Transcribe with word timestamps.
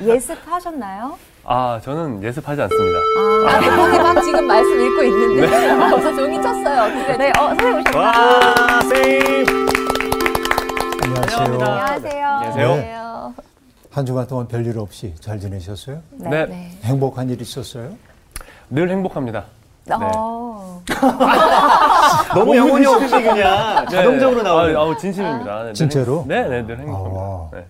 예습하셨나요? 0.00 1.16
아, 1.44 1.80
저는 1.82 2.22
예습하지 2.22 2.60
않습니다. 2.62 2.98
아, 3.48 3.60
거기 3.76 3.98
막 3.98 4.22
지금 4.22 4.46
말씀 4.46 4.80
읽고 4.80 5.02
있는데 5.04 5.46
네. 5.48 5.76
벌써 5.90 6.14
종이 6.14 6.42
쳤어요. 6.42 6.92
근데 6.92 7.16
네, 7.16 7.32
어, 7.38 7.48
선생님 7.48 7.78
오셨다. 7.80 8.12
안녕하세요. 11.04 11.52
안녕하세요. 11.54 12.26
안녕하세요. 12.28 13.34
한 13.92 14.04
주간 14.06 14.26
동안 14.26 14.46
별일 14.48 14.78
없이 14.78 15.14
잘 15.20 15.38
지내셨어요? 15.40 16.00
네. 16.10 16.46
네. 16.46 16.70
행복한 16.82 17.30
일 17.30 17.40
있었어요? 17.40 17.92
늘 18.68 18.90
행복합니다. 18.90 19.44
어. 19.92 20.82
너무 22.34 22.56
영혼이 22.56 22.84
없이 22.86 23.08
그냥 23.10 23.86
자동적으로 23.88 24.42
나오는. 24.42 24.76
아, 24.76 24.80
아우, 24.80 24.96
진심입니다. 24.96 25.58
네, 25.58 25.64
늘 25.66 25.74
진짜로? 25.74 26.20
행- 26.22 26.28
네, 26.28 26.48
네, 26.48 26.66
늘 26.66 26.80
행복합니다. 26.80 27.20
아. 27.22 27.48
네. 27.52 27.66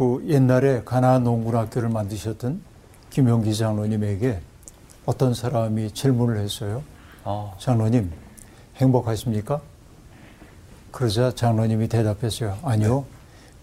그 0.00 0.24
옛날에 0.28 0.80
가나안 0.82 1.24
농군학교를 1.24 1.90
만드셨던 1.90 2.62
김용기 3.10 3.54
장로님에게 3.54 4.40
어떤 5.04 5.34
사람이 5.34 5.90
질문을 5.90 6.38
했어요. 6.38 6.82
아, 7.22 7.52
장로님, 7.58 8.10
행복하십니까? 8.76 9.60
그러자 10.90 11.32
장로님이 11.32 11.88
대답했어요. 11.88 12.56
아니요, 12.62 13.04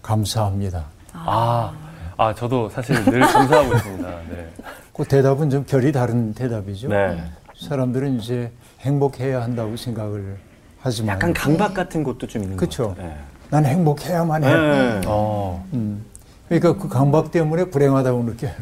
감사합니다. 0.00 0.84
아, 1.12 1.72
아, 2.16 2.32
저도 2.32 2.68
사실 2.68 3.04
늘 3.04 3.18
감사하고 3.18 3.74
있습니다. 3.74 4.08
네. 4.30 4.48
그 4.92 5.02
대답은 5.02 5.50
좀 5.50 5.64
결이 5.66 5.90
다른 5.90 6.32
대답이죠. 6.34 6.86
네. 6.86 7.20
사람들은 7.56 8.20
이제 8.20 8.52
행복해야 8.78 9.42
한다고 9.42 9.76
생각을 9.76 10.38
하지만 10.78 11.16
약간 11.16 11.32
강박 11.32 11.74
같은 11.74 12.04
것도 12.04 12.28
좀 12.28 12.44
있는 12.44 12.56
그쵸. 12.56 12.90
것 12.90 12.96
같아요. 12.96 13.16
난 13.50 13.64
행복해야만 13.64 14.44
해. 14.44 14.54
네. 14.54 15.00
어, 15.06 15.66
음. 15.72 16.04
그러니까 16.48 16.76
그 16.76 16.88
강박 16.88 17.30
때문에 17.30 17.64
불행하다고 17.64 18.22
느껴요. 18.24 18.52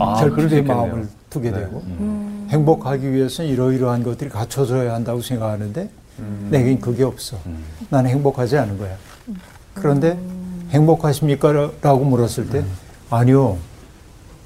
아, 0.00 0.16
수 0.16 0.24
결핍의 0.24 0.44
있겠네요. 0.60 0.76
마음을 0.76 1.08
두게 1.30 1.50
네. 1.50 1.60
되고 1.60 1.82
행복하기 2.48 3.12
위해서는 3.12 3.50
이러이러한 3.50 4.02
것들이 4.02 4.30
갖춰져야 4.30 4.94
한다고 4.94 5.20
생각하는데 5.20 5.90
음. 6.20 6.48
내겐 6.50 6.80
그게 6.80 7.04
없어. 7.04 7.36
나는 7.90 8.10
행복하지 8.10 8.56
않은 8.58 8.78
거야. 8.78 8.94
그런데 9.74 10.18
행복하십니까? 10.70 11.52
라고 11.82 12.04
물었을 12.04 12.48
때 12.48 12.64
아니요. 13.10 13.58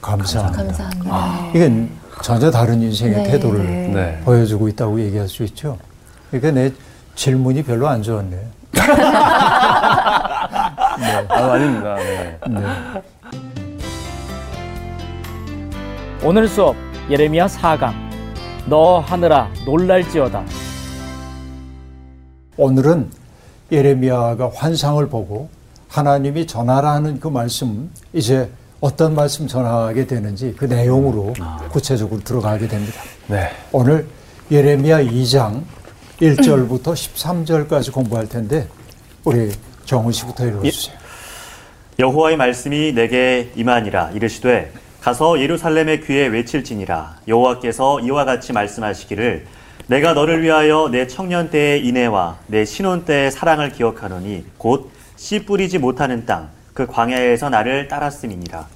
감사합니다. 0.01 0.65
감사합니다. 0.65 1.51
이건 1.55 1.91
전혀 2.23 2.51
다른 2.51 2.81
인생의 2.83 3.17
네. 3.17 3.31
태도를 3.31 3.65
네. 3.93 4.21
보여주고 4.25 4.69
있다고 4.69 5.01
얘기할 5.01 5.29
수 5.29 5.43
있죠. 5.45 5.79
그러니까 6.31 6.51
내 6.53 6.73
질문이 7.15 7.63
별로 7.63 7.89
안 7.89 8.03
좋았네. 8.03 8.47
아, 11.29 11.53
아닙니다. 11.53 11.95
네. 11.97 12.39
네. 12.49 12.61
오늘 16.25 16.49
수업 16.49 16.75
예레미야 17.09 17.47
4강 17.47 17.93
너 18.67 18.99
하늘아 18.99 19.51
놀랄지어다 19.65 20.45
오늘은 22.57 23.09
예레미야가 23.71 24.51
환상을 24.55 25.09
보고 25.09 25.49
하나님이 25.89 26.47
전하라는 26.47 27.21
그 27.21 27.29
말씀 27.29 27.91
이제 28.13 28.51
어떤 28.81 29.15
말씀 29.15 29.47
전하게 29.47 30.07
되는지 30.07 30.55
그 30.57 30.65
내용으로 30.65 31.35
구체적으로 31.71 32.21
들어가게 32.23 32.69
됩니다. 32.69 33.01
네. 33.29 33.51
오늘 33.73 34.07
예레미야 34.51 35.05
2장 35.05 35.63
1절부터 36.21 36.93
13절까지 36.95 37.93
공부할 37.93 38.29
텐데 38.29 38.67
우리 39.25 39.53
정훈 39.89 40.13
씨부터 40.13 40.47
읽어주세요. 40.47 40.95
여호와의 41.99 42.37
말씀이 42.37 42.93
내게 42.93 43.51
임하니라 43.57 44.11
이르시되 44.11 44.71
가서 45.01 45.41
예루살렘의 45.41 46.03
귀에 46.03 46.27
외칠지니라. 46.27 47.21
여호와께서 47.27 48.01
이와 48.01 48.27
같이 48.27 48.53
말씀하시기를 48.53 49.47
내가 49.87 50.13
너를 50.13 50.43
위하여 50.43 50.91
내 50.93 51.07
청년 51.07 51.49
때의 51.49 51.87
인애와 51.87 52.37
내 52.49 52.67
신혼 52.67 53.07
때의 53.07 53.31
사랑을 53.31 53.73
기억하노니 53.73 54.45
곧 54.59 54.91
씨 55.17 55.45
뿌리지 55.45 55.79
못하는 55.79 56.27
땅 56.27 56.51
그 56.75 56.87
광야에서 56.87 57.49
나를 57.49 57.89
따랐음이니라. 57.89 58.69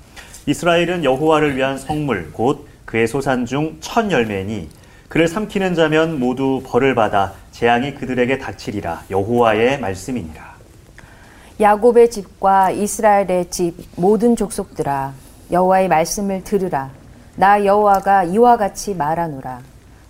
이스라엘은 0.47 1.05
여호와를 1.05 1.57
위한 1.57 1.79
성물 1.79 2.33
곧 2.33 2.67
그의 2.85 3.07
소산 3.07 3.47
중 3.47 3.77
첫 3.81 4.11
열매니 4.11 4.69
그를 5.09 5.29
삼키는 5.29 5.75
자면 5.77 6.19
모두 6.19 6.63
벌을 6.67 6.97
받아 6.97 7.35
재앙이 7.53 7.95
그들에게 7.95 8.39
닥치리라. 8.39 9.05
여호와의 9.11 9.79
말씀이니라 9.79 10.52
야곱의 11.61 12.11
집과 12.11 12.71
이스라엘의 12.71 13.51
집 13.51 13.77
모든 13.97 14.37
족속들아 14.37 15.13
여호와의 15.51 15.89
말씀을 15.89 16.45
들으라. 16.45 16.91
나 17.37 17.65
여호와가 17.65 18.25
이와 18.25 18.57
같이 18.57 18.95
말하노라. 18.95 19.61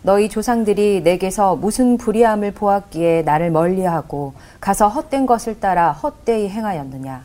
너희 0.02 0.28
조상들이 0.28 1.02
내게서 1.02 1.56
무슨 1.56 1.96
불의함을 1.96 2.52
보았기에 2.52 3.22
나를 3.22 3.50
멀리하고 3.50 4.34
가서 4.60 4.88
헛된 4.88 5.26
것을 5.26 5.60
따라 5.60 5.92
헛되이 5.92 6.48
행하였느냐? 6.48 7.22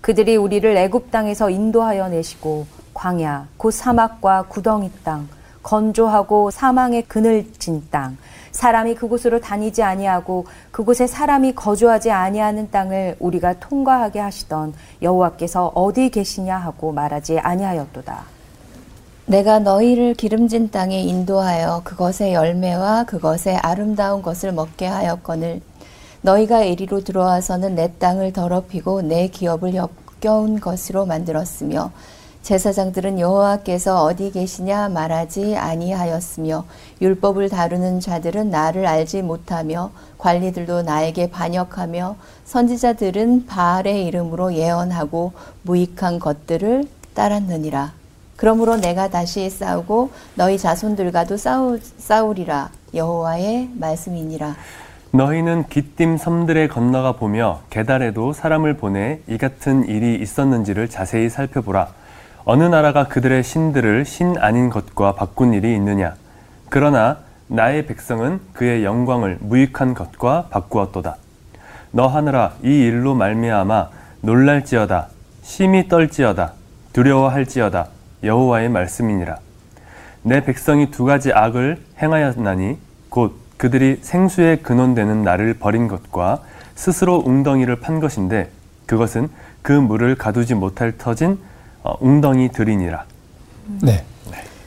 그들이 0.00 0.36
우리를 0.36 0.76
애굽 0.76 1.10
땅에서 1.10 1.50
인도하여 1.50 2.08
내시고 2.08 2.66
광야 2.94 3.46
곧 3.56 3.72
사막과 3.72 4.46
구덩이 4.48 4.90
땅 5.04 5.28
건조하고 5.62 6.50
사망의 6.50 7.04
그늘 7.06 7.46
진 7.58 7.82
땅 7.90 8.16
사람이 8.52 8.94
그곳으로 8.94 9.40
다니지 9.40 9.82
아니하고 9.82 10.46
그곳에 10.70 11.06
사람이 11.06 11.54
거주하지 11.54 12.10
아니하는 12.10 12.70
땅을 12.70 13.16
우리가 13.18 13.60
통과하게 13.60 14.20
하시던 14.20 14.74
여호와께서 15.02 15.72
어디 15.74 16.10
계시냐 16.10 16.56
하고 16.56 16.92
말하지 16.92 17.38
아니하였도다. 17.38 18.40
내가 19.26 19.60
너희를 19.60 20.14
기름진 20.14 20.70
땅에 20.70 21.02
인도하여 21.02 21.82
그것의 21.84 22.34
열매와 22.34 23.04
그것의 23.04 23.58
아름다운 23.62 24.22
것을 24.22 24.50
먹게 24.50 24.86
하였거늘 24.86 25.60
너희가 26.22 26.64
에리로 26.64 27.04
들어와서는 27.04 27.76
내 27.76 27.92
땅을 27.98 28.32
더럽히고 28.32 29.02
내 29.02 29.28
기업을 29.28 29.74
역겨운 29.74 30.58
것으로 30.58 31.06
만들었으며 31.06 31.92
제사장들은 32.42 33.20
여호와께서 33.20 34.02
어디 34.02 34.30
계시냐 34.32 34.88
말하지 34.88 35.56
아니하였으며 35.56 36.64
율법을 37.00 37.48
다루는 37.48 38.00
자들은 38.00 38.50
나를 38.50 38.86
알지 38.86 39.22
못하며 39.22 39.90
관리들도 40.18 40.82
나에게 40.82 41.30
반역하며 41.30 42.16
선지자들은 42.44 43.46
바알의 43.46 44.06
이름으로 44.06 44.54
예언하고 44.54 45.32
무익한 45.62 46.18
것들을 46.18 46.84
따랐느니라. 47.14 47.92
그러므로 48.36 48.76
내가 48.76 49.08
다시 49.08 49.50
싸우고 49.50 50.10
너희 50.34 50.56
자손들과도 50.56 51.36
싸우, 51.36 51.78
싸우리라 51.98 52.70
여호와의 52.94 53.68
말씀이니라. 53.74 54.56
너희는 55.12 55.64
기띔 55.66 56.16
섬들에 56.16 56.68
건너가 56.68 57.12
보며 57.12 57.60
게달에도 57.68 58.32
사람을 58.32 58.76
보내 58.76 59.20
이 59.28 59.36
같은 59.36 59.86
일이 59.86 60.14
있었는지를 60.22 60.88
자세히 60.88 61.28
살펴보라. 61.28 61.99
어느 62.52 62.64
나라가 62.64 63.06
그들의 63.06 63.44
신들을 63.44 64.04
신 64.04 64.36
아닌 64.36 64.70
것과 64.70 65.14
바꾼 65.14 65.54
일이 65.54 65.72
있느냐? 65.76 66.16
그러나 66.68 67.18
나의 67.46 67.86
백성은 67.86 68.40
그의 68.54 68.84
영광을 68.84 69.38
무익한 69.40 69.94
것과 69.94 70.48
바꾸었도다. 70.50 71.14
너 71.92 72.08
하늘아 72.08 72.54
이 72.64 72.80
일로 72.80 73.14
말미암아 73.14 73.90
놀랄지어다 74.22 75.10
심히 75.42 75.86
떨지어다 75.86 76.54
두려워할지어다 76.92 77.86
여호와의 78.24 78.68
말씀이니라. 78.68 79.38
내 80.24 80.42
백성이 80.42 80.90
두 80.90 81.04
가지 81.04 81.32
악을 81.32 81.78
행하였나니 82.02 82.78
곧 83.10 83.36
그들이 83.58 84.00
생수의 84.02 84.64
근원되는 84.64 85.22
나를 85.22 85.54
버린 85.54 85.86
것과 85.86 86.40
스스로 86.74 87.22
웅덩이를 87.24 87.76
판 87.76 88.00
것인데 88.00 88.50
그것은 88.86 89.28
그 89.62 89.70
물을 89.70 90.16
가두지 90.16 90.56
못할 90.56 90.98
터진 90.98 91.34
어, 91.34 91.49
웅덩이 92.00 92.50
들이니라. 92.50 93.04
네. 93.82 94.04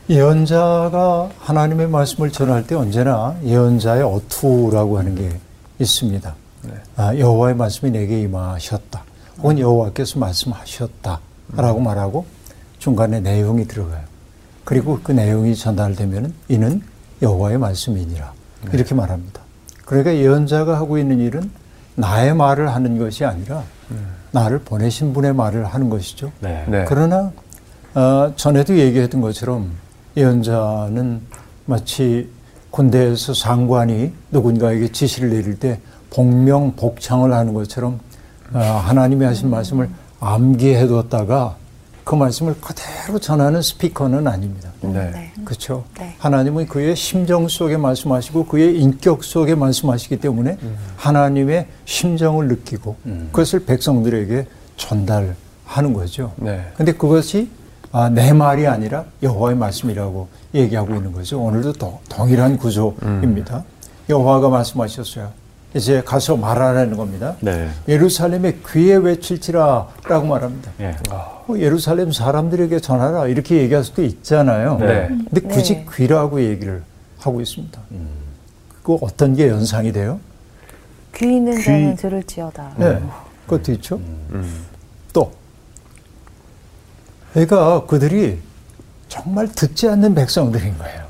예언자가 0.10 1.30
하나님의 1.40 1.88
말씀을 1.88 2.32
전할 2.32 2.68
때 2.68 2.76
언제나 2.76 3.36
예언자의 3.44 4.04
어투라고 4.04 4.98
하는 4.98 5.16
게 5.16 5.30
있습니다. 5.80 6.36
아, 6.98 7.16
여호와의 7.18 7.56
말씀이 7.56 7.92
내게 7.92 8.22
임하셨다. 8.22 9.04
혹은 9.38 9.60
여호와께서 9.60 10.20
말씀하셨다라고 10.20 11.80
말하고 11.80 12.26
중간에 12.80 13.22
내용이 13.22 13.66
들어가요. 13.66 14.02
그리고 14.66 15.00
그 15.04 15.12
내용이 15.12 15.56
전달되면 15.56 16.34
이는 16.50 16.82
여호와의 17.22 17.58
말씀이니라 17.58 18.34
이렇게 18.74 18.94
말합니다. 18.96 19.42
그러니까 19.86 20.16
예언자가 20.16 20.76
하고 20.76 20.98
있는 20.98 21.20
일은 21.20 21.50
나의 21.96 22.34
말을 22.34 22.74
하는 22.74 22.98
것이 22.98 23.24
아니라 23.26 23.64
나를 24.34 24.60
보내신 24.60 25.14
분의 25.14 25.34
말을 25.34 25.66
하는 25.66 25.90
것이죠. 25.90 26.32
네. 26.40 26.66
네. 26.68 26.86
그러나 26.88 27.32
어, 27.94 28.34
전에도 28.36 28.78
얘기했던 28.78 29.22
것처럼 29.22 29.72
예언자는 30.18 31.22
마치 31.66 32.30
군대에서 32.72 33.36
상관이 33.36 34.12
누군가에게 34.32 34.92
지시를 34.92 35.30
내릴 35.30 35.60
때 35.60 35.80
복명 36.10 36.76
복창을 36.76 37.32
하는 37.32 37.54
것처럼 37.54 38.00
어, 38.54 38.60
하나님이 38.60 39.24
하신 39.24 39.50
말씀을 39.52 39.90
암기해뒀다가 40.20 41.56
그 42.04 42.16
말씀을 42.16 42.56
그대로 42.60 43.18
전하는 43.20 43.62
스피커는 43.62 44.28
아닙니다. 44.28 44.70
네. 44.82 45.32
그렇죠. 45.46 45.86
네. 45.98 46.16
하나님은 46.20 46.68
그의 46.68 46.96
심정 46.96 47.48
속에 47.48 47.78
말씀하시고 47.78 48.46
그의 48.46 48.78
인격 48.80 49.24
속에 49.24 49.56
말씀하시기 49.56 50.18
때문에 50.18 50.58
하나님의 50.98 51.68
심정을 51.86 52.48
느끼고 52.50 52.96
그것을 53.32 53.66
백성들에게 53.66 54.48
전달하는 54.76 55.94
거죠. 55.94 56.34
네. 56.38 56.66
근데 56.76 56.92
그것이 56.94 57.50
아, 57.92 58.10
내 58.10 58.34
말이 58.34 58.66
아니라 58.66 59.06
여호와의 59.22 59.56
말씀이라고 59.56 60.28
얘기하고 60.56 60.96
있는 60.96 61.12
거죠. 61.12 61.40
오늘도 61.40 61.74
도- 61.74 62.00
동일한 62.10 62.58
구조입니다. 62.58 63.64
여호와가 64.10 64.50
말씀하셨어요. 64.50 65.32
이제 65.76 66.02
가서 66.04 66.36
말하라는 66.38 66.96
겁니다. 66.98 67.36
네. 67.40 67.68
예루살렘에 67.88 68.58
귀에 68.72 68.96
외칠지라라고 68.96 70.26
말합니다. 70.28 70.72
예. 70.80 70.96
어, 71.10 71.46
예루살렘 71.58 72.12
사람들에게 72.12 72.80
전하라 72.80 73.28
이렇게 73.28 73.58
얘기할 73.58 73.84
수도 73.84 74.04
있잖아요. 74.04 74.78
네. 74.78 75.08
근데 75.08 75.42
굳이 75.42 75.76
네. 75.78 75.86
귀라고 75.96 76.42
얘기를 76.44 76.84
하고 77.20 77.42
있습니다. 77.42 77.80
그 78.84 78.98
어떤 79.02 79.34
게 79.36 79.48
연상이 79.48 79.92
돼요? 79.92 80.20
귀 81.16 81.26
있는 81.38 81.58
귀- 81.58 81.64
자는 81.64 81.96
들을지어다. 81.96 82.74
네, 82.78 83.00
그것도 83.48 83.72
있죠. 83.74 83.96
음. 83.98 84.66
또, 85.14 85.32
그러니까 87.32 87.86
그들이 87.86 88.40
정말 89.08 89.48
듣지 89.48 89.88
않는 89.90 90.14
백성들인 90.16 90.78
거예요. 90.78 91.04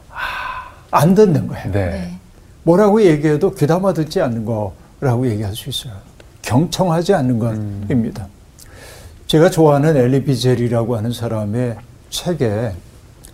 안 0.91 1.15
듣는 1.15 1.47
거예요. 1.47 1.71
네. 1.71 2.17
뭐라고 2.63 3.01
얘기해도 3.03 3.51
귀담아 3.51 3.93
듣지 3.93 4.21
않는 4.21 4.45
거라고 4.45 5.27
얘기할 5.29 5.55
수 5.55 5.69
있어요. 5.69 5.93
경청하지 6.41 7.13
않는 7.13 7.39
것입니다. 7.39 8.27
제가 9.27 9.49
좋아하는 9.49 9.95
엘리 9.95 10.23
비젤이라고 10.25 10.95
하는 10.95 11.11
사람의 11.11 11.77
책에 12.09 12.73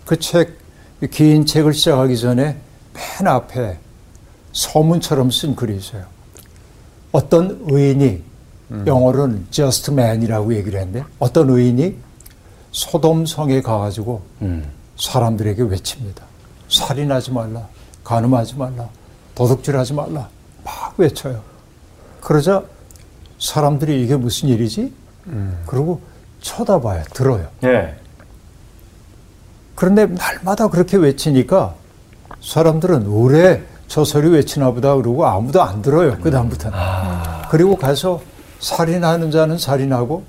그 0.06 0.18
책, 0.18 0.58
긴 1.12 1.46
책을 1.46 1.74
시작하기 1.74 2.18
전에 2.18 2.58
맨 2.94 3.28
앞에 3.28 3.78
서문처럼 4.52 5.32
쓴 5.32 5.56
글이 5.56 5.78
있어요. 5.78 6.06
어떤 7.12 7.60
의인이 7.70 8.24
영어로는 8.86 9.48
just 9.50 9.92
man이라고 9.92 10.54
얘기를 10.56 10.80
했는데 10.80 11.04
어떤 11.18 11.50
의인이 11.50 11.96
소돔성에 12.72 13.62
가가지고 13.62 14.22
사람들에게 14.98 15.64
외칩니다. 15.64 16.24
살인하지 16.70 17.32
말라, 17.32 17.68
간음하지 18.04 18.56
말라, 18.58 18.90
도둑질하지 19.39 19.94
말라 19.94 20.27
막 20.65 20.94
외쳐요. 20.97 21.41
그러자 22.19 22.62
사람들이 23.39 24.03
이게 24.03 24.18
무슨 24.18 24.50
일이지? 24.50 24.94
그리고 25.65 26.01
쳐다봐요, 26.41 27.03
들어요. 27.13 27.47
예. 27.63 27.95
그런데 29.75 30.07
날마다 30.07 30.68
그렇게 30.68 30.97
외치니까 30.97 31.74
사람들은 32.41 33.07
오래 33.07 33.62
저 33.88 34.03
소리 34.03 34.27
외치나 34.30 34.71
보다 34.71 34.94
그러고 34.95 35.25
아무도 35.25 35.62
안 35.63 35.81
들어요. 35.81 36.18
그 36.21 36.30
다음부터는. 36.30 36.77
그리고 37.50 37.77
가서 37.77 38.21
살인하는 38.59 39.31
자는 39.31 39.57
살인하고 39.57 40.24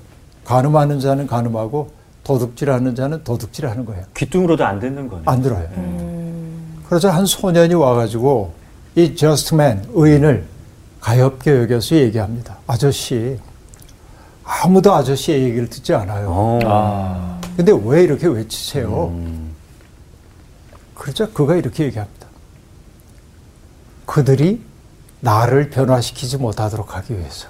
간음하는 0.45 1.01
자는 1.01 1.27
간음하고 1.27 1.91
도둑질하는 2.23 2.95
자는 2.95 3.25
도둑질하는 3.25 3.85
거예요. 3.85 4.05
귀뚱으로도 4.15 4.63
안 4.63 4.79
듣는 4.79 5.09
거네. 5.09 5.23
안 5.25 5.41
들어요. 5.41 5.67
그러자 6.87 7.13
한 7.13 7.25
소년이 7.25 7.73
와가지고 7.73 8.60
이 8.95 9.15
저스트맨 9.15 9.89
의인을 9.93 10.45
가엽게 10.99 11.61
여겨서 11.61 11.95
얘기합니다. 11.95 12.57
아저씨 12.67 13.39
아무도 14.43 14.93
아저씨의 14.93 15.43
얘기를 15.43 15.69
듣지 15.69 15.93
않아요. 15.93 16.27
어. 16.29 16.59
아. 16.65 17.41
근데 17.55 17.71
왜 17.83 18.03
이렇게 18.03 18.27
외치세요? 18.27 19.13
그러자 20.95 21.27
그가 21.29 21.55
이렇게 21.55 21.85
얘기합니다. 21.85 22.27
그들이 24.05 24.61
나를 25.21 25.69
변화시키지 25.69 26.37
못하도록 26.37 26.95
하기 26.95 27.17
위해서. 27.17 27.47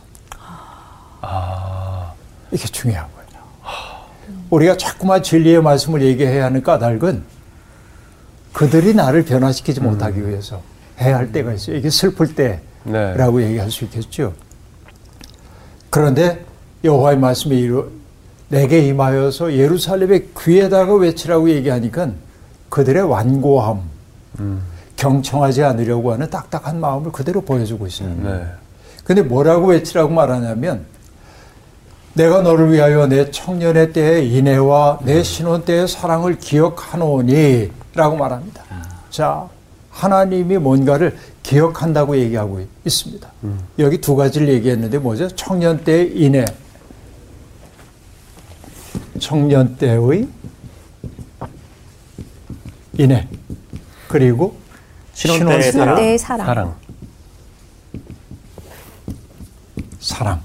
아. 1.21 2.13
이게 2.51 2.65
중요한 2.67 3.07
거예요. 3.13 3.21
우리가 4.49 4.77
자꾸만 4.77 5.23
진리의 5.23 5.61
말씀을 5.61 6.01
얘기해야 6.01 6.45
하는 6.45 6.61
까닭은 6.61 7.23
그들이 8.53 8.93
나를 8.93 9.23
변화시키지 9.23 9.79
못하기 9.79 10.27
위해서 10.27 10.61
해야 10.99 11.17
할 11.17 11.31
때가 11.31 11.53
있어요. 11.53 11.75
이게 11.75 11.89
슬플 11.89 12.35
때라고 12.35 13.39
네. 13.39 13.47
얘기할 13.47 13.71
수 13.71 13.85
있겠죠. 13.85 14.33
그런데 15.89 16.45
여호와의 16.83 17.17
말씀이 17.17 17.59
이루 17.59 17.89
내게 18.49 18.85
임하여서 18.87 19.53
예루살렘의 19.53 20.29
귀에다가 20.37 20.93
외치라고 20.95 21.49
얘기하니까 21.49 22.11
그들의 22.69 23.03
완고함, 23.03 23.81
경청하지 24.97 25.63
않으려고 25.63 26.11
하는 26.13 26.29
딱딱한 26.29 26.79
마음을 26.79 27.11
그대로 27.11 27.41
보여주고 27.41 27.87
있어요. 27.87 28.09
네. 28.21 28.45
근데 29.03 29.21
뭐라고 29.21 29.67
외치라고 29.67 30.13
말하냐면 30.13 30.85
내가 32.13 32.41
너를 32.41 32.71
위하여 32.71 33.07
내 33.07 33.31
청년의 33.31 33.93
때의 33.93 34.31
인애와 34.33 34.99
내 35.03 35.23
신혼 35.23 35.63
때의 35.63 35.87
사랑을 35.87 36.37
기억하노니 36.37 37.71
라고 37.95 38.17
말합니다. 38.17 38.63
자, 39.09 39.47
하나님이 39.91 40.57
뭔가를 40.57 41.17
기억한다고 41.43 42.17
얘기하고 42.17 42.65
있습니다. 42.85 43.31
여기 43.79 43.99
두 43.99 44.15
가지를 44.15 44.49
얘기했는데 44.49 44.97
뭐죠? 44.97 45.27
청년 45.35 45.83
때의 45.83 46.17
인애. 46.17 46.45
청년 49.19 49.75
때의 49.75 50.27
인애. 52.97 53.27
그리고 54.07 54.55
신혼 55.13 55.37
신혼 55.37 55.59
때의 55.59 55.71
사랑. 55.71 55.95
때의 55.95 56.17
사랑. 56.17 56.45
사랑. 56.47 56.75
사랑. 59.99 60.41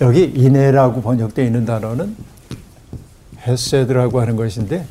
여기 0.00 0.24
인애라고 0.24 1.00
번역되어 1.02 1.44
있는 1.44 1.64
단어는 1.64 2.16
헤세드라고 3.46 4.20
하는 4.20 4.36
것인데 4.36 4.84
이 4.84 4.86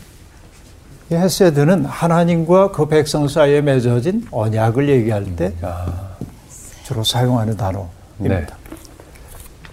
헤세드는 1.16 1.86
하나님과 1.86 2.72
그 2.72 2.88
백성 2.88 3.28
사이에 3.28 3.62
맺어진 3.62 4.28
언약을 4.32 4.90
얘기할 4.90 5.36
때 5.36 5.54
아. 5.62 5.86
주로 6.84 7.04
사용하는 7.04 7.58
단어입니다. 7.58 7.90
네. 8.20 8.46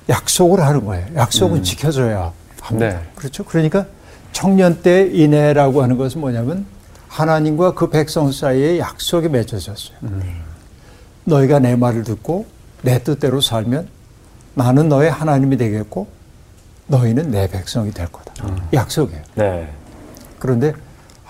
약속을 0.09 0.61
하는 0.61 0.85
거예요. 0.85 1.07
약속은 1.17 1.63
지켜줘야 1.63 2.33
합니다. 2.61 2.89
네. 2.89 3.01
그렇죠. 3.15 3.45
그러니까 3.45 3.87
청년 4.33 4.83
때 4.83 5.09
인애라고 5.13 5.83
하는 5.83 5.97
것은 5.97 6.21
뭐냐면 6.21 6.67
하나님과 7.09 7.75
그 7.75 7.91
백성 7.91 8.31
사이에 8.31 8.79
약속이 8.79 9.29
맺어졌어요. 9.29 9.97
너희가 11.25 11.59
내 11.59 11.77
말을 11.77 12.05
듣고 12.05 12.47
내 12.83 13.03
뜻대로 13.03 13.41
살면 13.41 13.89
나는 14.55 14.89
너의 14.89 15.11
하나님이 15.11 15.57
되겠고 15.57 16.09
너희는 16.87 17.31
내 17.31 17.49
백성이 17.49 17.93
될 17.93 18.07
거다. 18.09 18.33
약속이에요. 18.73 19.23
네. 19.35 19.69
그런데 20.39 20.73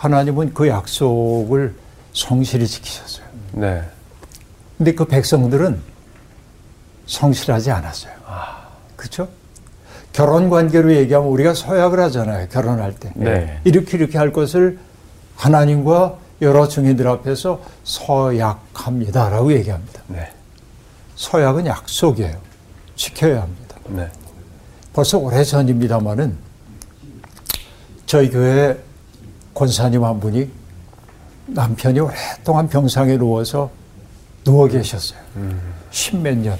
하나님은 0.00 0.54
그 0.54 0.66
약속을 0.66 1.74
성실히 2.14 2.66
지키셨어요. 2.66 3.26
네. 3.52 3.82
근데 4.78 4.94
그 4.94 5.04
백성들은 5.04 5.78
성실하지 7.06 7.70
않았어요. 7.70 8.12
그렇죠? 8.96 9.28
결혼 10.14 10.48
관계로 10.48 10.94
얘기하면 10.94 11.28
우리가 11.28 11.52
서약을 11.52 12.00
하잖아요. 12.00 12.48
결혼할 12.48 12.94
때. 12.94 13.12
네. 13.14 13.60
이렇게 13.64 13.98
이렇게 13.98 14.16
할 14.16 14.32
것을 14.32 14.78
하나님과 15.36 16.16
여러 16.40 16.66
증인들 16.66 17.06
앞에서 17.06 17.60
서약합니다라고 17.84 19.52
얘기합니다. 19.52 20.02
네. 20.06 20.32
서약은 21.16 21.66
약속이에요. 21.66 22.38
지켜야 22.96 23.42
합니다. 23.42 23.76
네. 23.88 24.08
벌써 24.94 25.18
오래 25.18 25.44
전입니다마는 25.44 26.38
저희 28.06 28.30
교회 28.30 28.78
권사님 29.60 30.02
한 30.02 30.18
분이 30.18 30.50
남편이 31.48 32.00
오랫동안 32.00 32.66
병상에 32.66 33.18
누워서 33.18 33.70
누워 34.42 34.66
계셨어요. 34.66 35.20
십몇 35.90 36.38
년. 36.38 36.58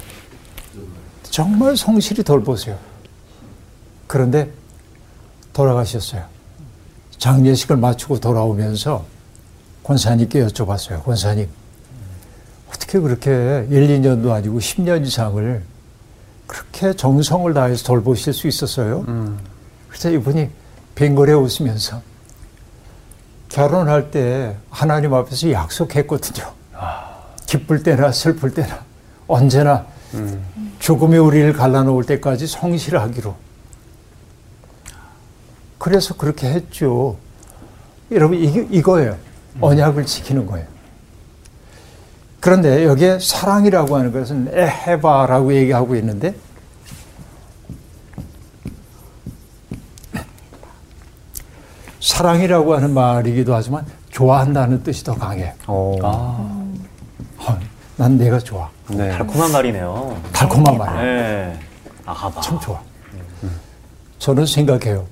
정말 1.23 1.75
성실히 1.75 2.21
돌보세요. 2.21 2.77
그런데 4.05 4.51
돌아가셨어요. 5.51 6.25
장례식을 7.17 7.77
마치고 7.77 8.19
돌아오면서 8.19 9.03
권사님께 9.83 10.45
여쭤봤어요. 10.45 11.03
권사님, 11.03 11.49
어떻게 12.69 12.99
그렇게 12.99 13.31
1, 13.71 13.87
2년도 13.99 14.29
아니고 14.29 14.59
10년 14.59 15.07
이상을 15.07 15.63
그렇게 16.45 16.93
정성을 16.93 17.51
다해서 17.51 17.83
돌보실 17.83 18.31
수 18.31 18.47
있었어요? 18.47 19.03
그래서 19.87 20.11
이분이 20.11 20.49
뱅거래 20.93 21.33
웃으면서 21.33 22.10
결혼할 23.51 24.11
때 24.11 24.55
하나님 24.69 25.13
앞에서 25.13 25.51
약속했거든요. 25.51 26.51
기쁠 27.45 27.83
때나 27.83 28.11
슬플 28.11 28.53
때나 28.53 28.79
언제나 29.27 29.85
죽음이 30.79 31.17
우리를 31.17 31.51
갈라놓을 31.53 32.05
때까지 32.05 32.47
성실하기로 32.47 33.35
그래서 35.77 36.15
그렇게 36.15 36.47
했죠. 36.47 37.17
여러분, 38.11 38.37
이, 38.37 38.67
이거예요. 38.69 39.17
언약을 39.59 40.05
지키는 40.05 40.45
거예요. 40.45 40.65
그런데 42.39 42.85
여기에 42.85 43.19
사랑이라고 43.19 43.95
하는 43.97 44.11
것은 44.11 44.51
에헤바라고 44.53 45.53
얘기하고 45.53 45.95
있는데 45.95 46.35
사랑이라고 52.01 52.75
하는 52.75 52.93
말이기도 52.93 53.53
하지만 53.55 53.85
좋아한다는 54.09 54.83
뜻이 54.83 55.03
더 55.03 55.13
강해요. 55.15 55.51
오. 55.67 55.97
아, 56.03 56.07
어, 57.37 57.57
난 57.95 58.17
내가 58.17 58.39
좋아. 58.39 58.67
네. 58.89 59.09
달콤한 59.11 59.51
말이네요. 59.51 60.17
달콤한 60.33 60.77
말이에요. 60.77 61.01
네. 61.03 61.59
아하바. 62.05 62.41
참 62.41 62.59
좋아. 62.59 62.79
저는 64.19 64.45
생각해요. 64.45 65.05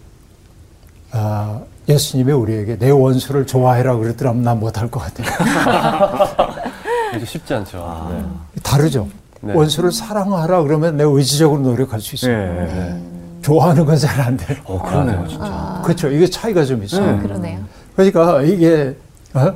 아, 1.11 1.59
예수님이 1.87 2.31
우리에게 2.33 2.77
내 2.77 2.89
원수를 2.91 3.47
좋아해라 3.47 3.95
그랬더라면 3.95 4.43
난 4.43 4.59
못할 4.59 4.89
것 4.91 4.99
같아요. 4.99 5.27
이게 7.15 7.25
쉽지 7.25 7.53
않죠. 7.55 8.07
네. 8.11 8.61
다르죠. 8.61 9.07
네. 9.41 9.53
원수를 9.53 9.91
사랑하라 9.91 10.61
그러면 10.63 10.97
내가 10.97 11.09
의지적으로 11.09 11.61
노력할 11.61 11.99
수 12.01 12.15
있어요. 12.15 12.35
네. 12.53 12.65
네. 12.65 13.03
좋아하는 13.41 13.85
건 13.85 13.95
잘 13.97 14.19
안 14.21 14.35
돼. 14.37 14.59
어, 14.65 14.79
그러네요, 14.81 15.25
진짜. 15.27 15.68
그렇죠. 15.83 16.09
이게 16.09 16.27
차이가 16.29 16.63
좀 16.65 16.83
있어요. 16.83 17.19
그러네요. 17.21 17.63
그러니까 17.95 18.41
이게 18.43 18.95
어? 19.33 19.53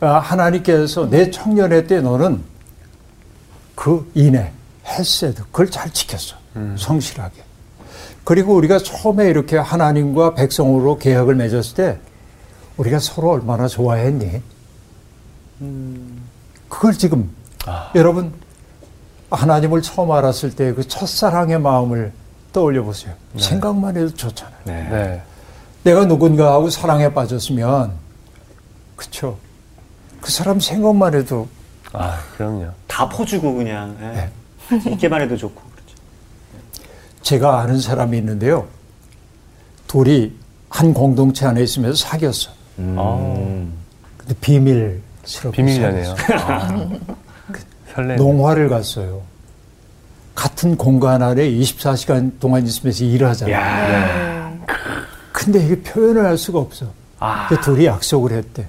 아, 0.00 0.18
하나님께서 0.18 1.08
내 1.08 1.30
청년의 1.30 1.86
때 1.86 2.00
너는 2.00 2.42
그 3.74 4.10
인애, 4.14 4.52
헤세드 4.86 5.44
그걸 5.44 5.70
잘 5.70 5.90
지켰어. 5.92 6.36
성실하게. 6.76 7.42
그리고 8.24 8.54
우리가 8.54 8.78
처음에 8.78 9.28
이렇게 9.28 9.56
하나님과 9.56 10.34
백성으로 10.34 10.98
계약을 10.98 11.34
맺었을 11.34 11.74
때 11.74 11.98
우리가 12.76 12.98
서로 12.98 13.30
얼마나 13.30 13.66
좋아했니? 13.68 14.42
그걸 16.68 16.92
지금 16.94 17.30
여러분 17.94 18.32
하나님을 19.30 19.82
처음 19.82 20.10
알았을 20.10 20.54
때 20.54 20.72
그 20.74 20.86
첫사랑의 20.86 21.58
마음을 21.60 22.12
떠올려 22.52 22.82
보세요. 22.82 23.14
생각만 23.38 23.96
해도 23.96 24.12
좋잖아요. 24.12 24.56
네. 24.64 24.88
네. 24.90 25.22
내가 25.84 26.04
누군가하고 26.04 26.70
사랑에 26.70 27.12
빠졌으면 27.12 27.92
그쵸 28.96 29.36
그 30.20 30.30
사람 30.30 30.60
생각만 30.60 31.14
해도 31.14 31.48
아, 31.92 32.18
그럼요. 32.36 32.68
다 32.86 33.08
퍼주고 33.08 33.54
그냥 33.54 33.96
예. 34.00 34.30
있게만 34.90 35.20
해도 35.22 35.36
좋고 35.36 35.60
그렇죠. 35.60 35.96
제가 37.22 37.60
아는 37.60 37.80
사람이 37.80 38.16
있는데요 38.18 38.66
둘이 39.88 40.32
한 40.70 40.94
공동체 40.94 41.44
안에 41.46 41.62
있으면서 41.62 42.06
사귀었어 42.06 42.50
음. 42.78 43.72
근데 44.16 44.34
비밀스럽게 44.40 45.56
비밀이네요. 45.56 46.14
사귀었어요. 46.16 46.90
설레. 47.94 48.16
농화를 48.16 48.68
갔어요 48.70 49.22
같은 50.34 50.76
공간 50.78 51.22
안에 51.22 51.50
24시간 51.50 52.38
동안 52.40 52.64
있으면서 52.66 53.04
일하잖아요 53.04 53.54
야. 53.54 54.41
근데 55.44 55.64
이게 55.64 55.80
표현을 55.82 56.24
할 56.24 56.38
수가 56.38 56.58
없어 56.58 56.86
아. 57.18 57.46
그 57.48 57.60
둘이 57.60 57.86
약속을 57.86 58.32
했대 58.32 58.66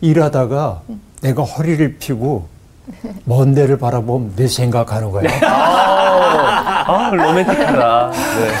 일하다가 0.00 0.82
내가 1.20 1.42
허리를 1.42 1.96
피고 1.98 2.48
먼 3.24 3.54
데를 3.54 3.78
바라보면 3.78 4.34
내 4.36 4.46
생각하는 4.48 5.10
거야 5.10 5.30
아, 6.84 7.10
로맨틱하다. 7.14 8.10
네. 8.10 8.52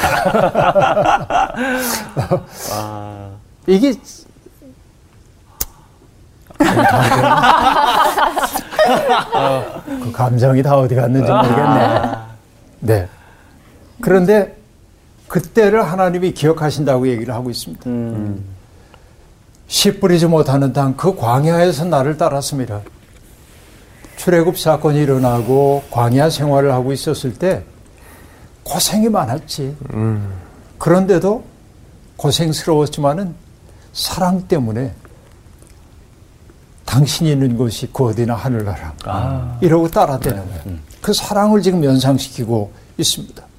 아. 2.72 3.30
이게 3.66 3.92
그 10.02 10.12
감정이 10.12 10.62
다 10.62 10.76
어디 10.76 10.94
갔는지 10.94 11.30
모르겠네. 11.30 12.02
네. 12.80 13.08
그런데 14.00 14.56
그때를 15.32 15.90
하나님이 15.90 16.34
기억하신다고 16.34 17.08
얘기를 17.08 17.32
하고 17.32 17.48
있습니다. 17.48 17.88
음. 17.88 18.44
씨 19.66 19.98
뿌리지 19.98 20.26
못하는 20.26 20.74
땅 20.74 20.94
그 20.94 21.16
광야에서 21.16 21.86
나를 21.86 22.18
따랐습니다. 22.18 22.82
출애굽 24.16 24.58
사건이 24.58 24.98
일어나고 25.00 25.84
광야 25.90 26.28
생활을 26.28 26.70
하고 26.74 26.92
있었을 26.92 27.32
때 27.32 27.64
고생이 28.62 29.08
많았지. 29.08 29.74
그런데도 30.76 31.44
고생스러웠지만은 32.18 33.34
사랑 33.94 34.46
때문에 34.46 34.92
당신이 36.84 37.32
있는 37.32 37.56
곳이 37.56 37.88
그 37.90 38.04
어디나 38.04 38.34
하늘나라. 38.34 38.92
아. 39.06 39.56
이러고 39.62 39.88
따라대는 39.88 40.44
거예요. 40.46 40.78
그 41.00 41.14
사랑을 41.14 41.62
지금 41.62 41.82
연상시키고 41.82 42.70
있습니다. 42.98 43.51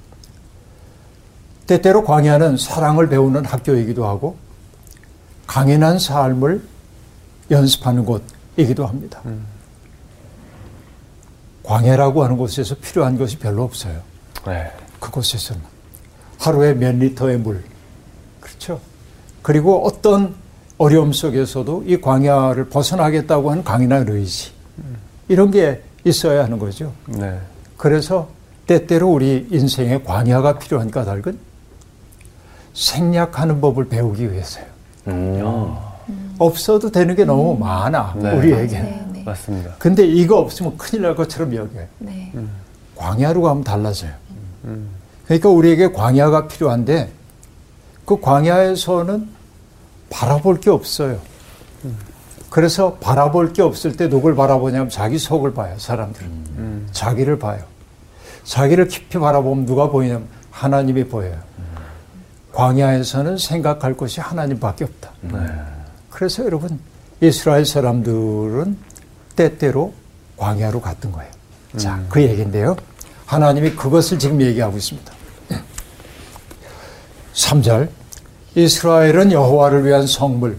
때때로 1.66 2.04
광야는 2.04 2.56
사랑을 2.56 3.08
배우는 3.08 3.44
학교이기도 3.44 4.06
하고 4.06 4.36
강인한 5.46 5.98
삶을 5.98 6.62
연습하는 7.50 8.04
곳이기도 8.04 8.86
합니다. 8.86 9.20
광야라고 11.62 12.24
하는 12.24 12.36
곳에서 12.36 12.74
필요한 12.76 13.16
것이 13.16 13.38
별로 13.38 13.62
없어요. 13.62 14.00
네. 14.46 14.70
그곳에서는 15.00 15.62
하루에 16.38 16.74
몇 16.74 16.94
리터의 16.96 17.38
물, 17.38 17.64
그렇죠. 18.40 18.80
그리고 19.42 19.86
어떤 19.86 20.34
어려움 20.76 21.12
속에서도 21.12 21.84
이 21.86 22.00
광야를 22.00 22.68
벗어나겠다고 22.68 23.50
하는 23.50 23.64
강인한 23.64 24.08
의지, 24.08 24.52
이런 25.28 25.50
게 25.50 25.82
있어야 26.04 26.44
하는 26.44 26.58
거죠. 26.58 26.92
네. 27.06 27.38
그래서 27.76 28.28
때때로 28.66 29.10
우리 29.10 29.46
인생에 29.50 30.02
광야가 30.02 30.58
필요한 30.58 30.90
까닭은 30.90 31.38
생략하는 32.74 33.60
법을 33.60 33.88
배우기 33.88 34.32
위해서요. 34.32 34.64
음. 35.08 35.42
없어도 36.38 36.90
되는 36.90 37.14
게 37.14 37.24
너무 37.24 37.56
많아, 37.56 38.14
네. 38.16 38.32
우리에게. 38.32 38.78
네, 38.80 39.06
네. 39.12 39.22
맞습니다. 39.24 39.74
근데 39.78 40.04
이거 40.04 40.38
없으면 40.38 40.76
큰일 40.76 41.02
날 41.02 41.14
것처럼 41.14 41.54
여겨요. 41.54 41.86
네. 41.98 42.32
광야로 42.96 43.40
가면 43.42 43.64
달라져요. 43.64 44.10
그러니까 45.24 45.48
우리에게 45.48 45.92
광야가 45.92 46.48
필요한데 46.48 47.10
그 48.04 48.20
광야에서는 48.20 49.28
바라볼 50.10 50.60
게 50.60 50.70
없어요. 50.70 51.18
그래서 52.50 52.94
바라볼 52.94 53.52
게 53.52 53.62
없을 53.62 53.96
때 53.96 54.08
누굴 54.08 54.34
바라보냐면 54.36 54.88
자기 54.88 55.18
속을 55.18 55.54
봐요, 55.54 55.74
사람들은. 55.78 56.88
자기를 56.92 57.38
봐요. 57.38 57.62
자기를 58.44 58.88
깊이 58.88 59.18
바라보면 59.18 59.64
누가 59.66 59.88
보이냐면 59.88 60.26
하나님이 60.50 61.04
보여요. 61.04 61.38
광야에서는 62.54 63.36
생각할 63.36 63.96
것이 63.96 64.20
하나님밖에 64.20 64.84
없다. 64.84 65.10
그래서 66.10 66.44
여러분, 66.44 66.78
이스라엘 67.20 67.66
사람들은 67.66 68.78
때때로 69.36 69.92
광야로 70.36 70.80
갔던 70.80 71.12
거예요. 71.12 71.30
자, 71.76 72.00
그 72.08 72.22
얘기인데요. 72.22 72.76
하나님이 73.26 73.74
그것을 73.74 74.18
지금 74.18 74.40
얘기하고 74.40 74.76
있습니다. 74.76 75.12
3절 77.34 77.88
이스라엘은 78.54 79.32
여호와를 79.32 79.84
위한 79.84 80.06
성물 80.06 80.56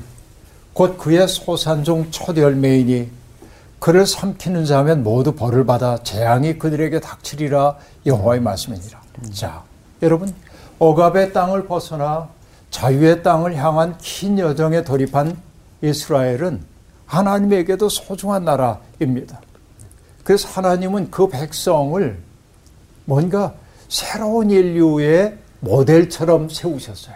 곧 0.73 0.97
그의 0.97 1.25
소산종 1.27 2.11
첫 2.11 2.35
열매이니 2.37 3.09
그를 3.79 4.05
삼키는 4.05 4.65
자면 4.65 5.03
모두 5.03 5.33
벌을 5.33 5.65
받아 5.65 5.97
재앙이 6.03 6.57
그들에게 6.57 6.99
닥치리라 6.99 7.77
여호와의 8.05 8.41
말씀이니라. 8.41 9.01
자, 9.33 9.63
여러분 10.01 10.33
억압의 10.79 11.33
땅을 11.33 11.65
벗어나 11.67 12.29
자유의 12.69 13.23
땅을 13.23 13.55
향한 13.55 13.97
긴 13.99 14.37
여정에 14.37 14.83
돌입한 14.83 15.37
이스라엘은 15.81 16.63
하나님에게도 17.05 17.87
소중한 17.89 18.43
나라입니다. 18.43 19.39
그래서 20.23 20.47
하나님은 20.49 21.11
그 21.11 21.27
백성을 21.27 22.17
뭔가 23.05 23.53
새로운 23.87 24.49
인류의 24.49 25.37
모델처럼 25.59 26.49
세우셨어요. 26.49 27.15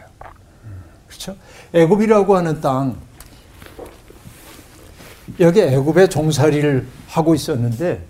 그렇죠? 1.07 1.35
애굽이라고 1.73 2.35
하는 2.37 2.61
땅 2.61 2.95
여기 5.39 5.61
애굽에 5.61 6.07
종살이를 6.07 6.87
하고 7.07 7.35
있었는데 7.35 8.01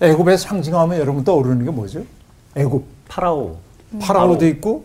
애굽의 0.00 0.38
상징하면 0.38 0.98
여러분 0.98 1.22
떠오르는 1.24 1.64
게 1.64 1.70
뭐죠? 1.70 2.04
애굽 2.56 2.84
파라오, 3.08 3.58
파라오도 4.00 4.38
바로. 4.38 4.46
있고 4.48 4.84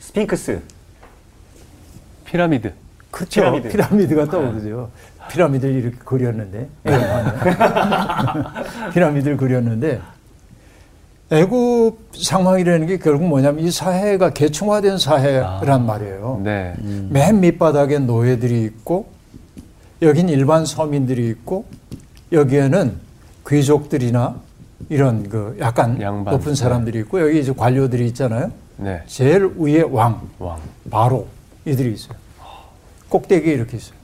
스핑크스. 0.00 0.60
피라미드. 2.24 2.68
네. 2.68 2.74
그렇죠. 3.10 3.40
피라미드. 3.40 3.68
피라미드. 3.68 4.14
가 4.14 4.24
떠오르죠. 4.26 4.90
피라미드를 5.30 5.74
이렇게 5.74 5.96
그렸는데. 6.04 6.68
피라미드를 8.92 9.36
그렸는데 9.36 10.00
애굽 11.30 12.10
상황이라는 12.14 12.86
게 12.86 12.98
결국 12.98 13.28
뭐냐면 13.28 13.64
이 13.64 13.70
사회가 13.70 14.30
계층화된 14.30 14.98
사회란 14.98 15.68
아, 15.68 15.78
말이에요. 15.78 16.40
네. 16.42 16.74
음. 16.78 17.08
맨 17.12 17.40
밑바닥에 17.40 17.98
노예들이 17.98 18.62
있고 18.64 19.08
여긴 20.00 20.28
일반 20.28 20.64
서민들이 20.64 21.28
있고 21.28 21.66
여기에는 22.32 22.96
귀족들이나 23.46 24.36
이런 24.88 25.28
그 25.28 25.56
약간 25.60 26.00
양반. 26.00 26.34
높은 26.34 26.54
사람들이 26.54 27.00
있고 27.00 27.20
여기 27.20 27.40
이제 27.40 27.52
관료들이 27.52 28.06
있잖아요. 28.08 28.52
네. 28.76 29.02
제일 29.06 29.52
위에 29.56 29.82
왕, 29.82 30.20
왕, 30.38 30.60
바로 30.90 31.26
이들이 31.64 31.92
있어요. 31.92 32.16
꼭대기에 33.08 33.52
이렇게 33.52 33.76
있어요. 33.76 33.98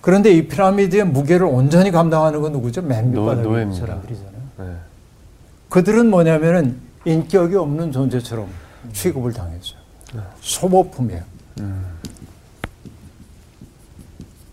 그런데 0.00 0.30
이 0.30 0.46
피라미드의 0.46 1.04
무게를 1.04 1.46
온전히 1.46 1.90
감당하는 1.90 2.40
건 2.40 2.52
누구죠? 2.52 2.82
맨 2.82 3.10
밑바닥에 3.10 3.48
있는 3.48 3.74
사람들이잖아요. 3.74 4.32
네. 4.58 4.64
그들은 5.68 6.10
뭐냐면은 6.10 6.76
인격이 7.04 7.56
없는 7.56 7.92
존재처럼 7.92 8.46
취급을 8.92 9.32
당했어요. 9.32 9.78
네. 10.14 10.20
소모품이에요. 10.40 11.22
음. 11.60 11.84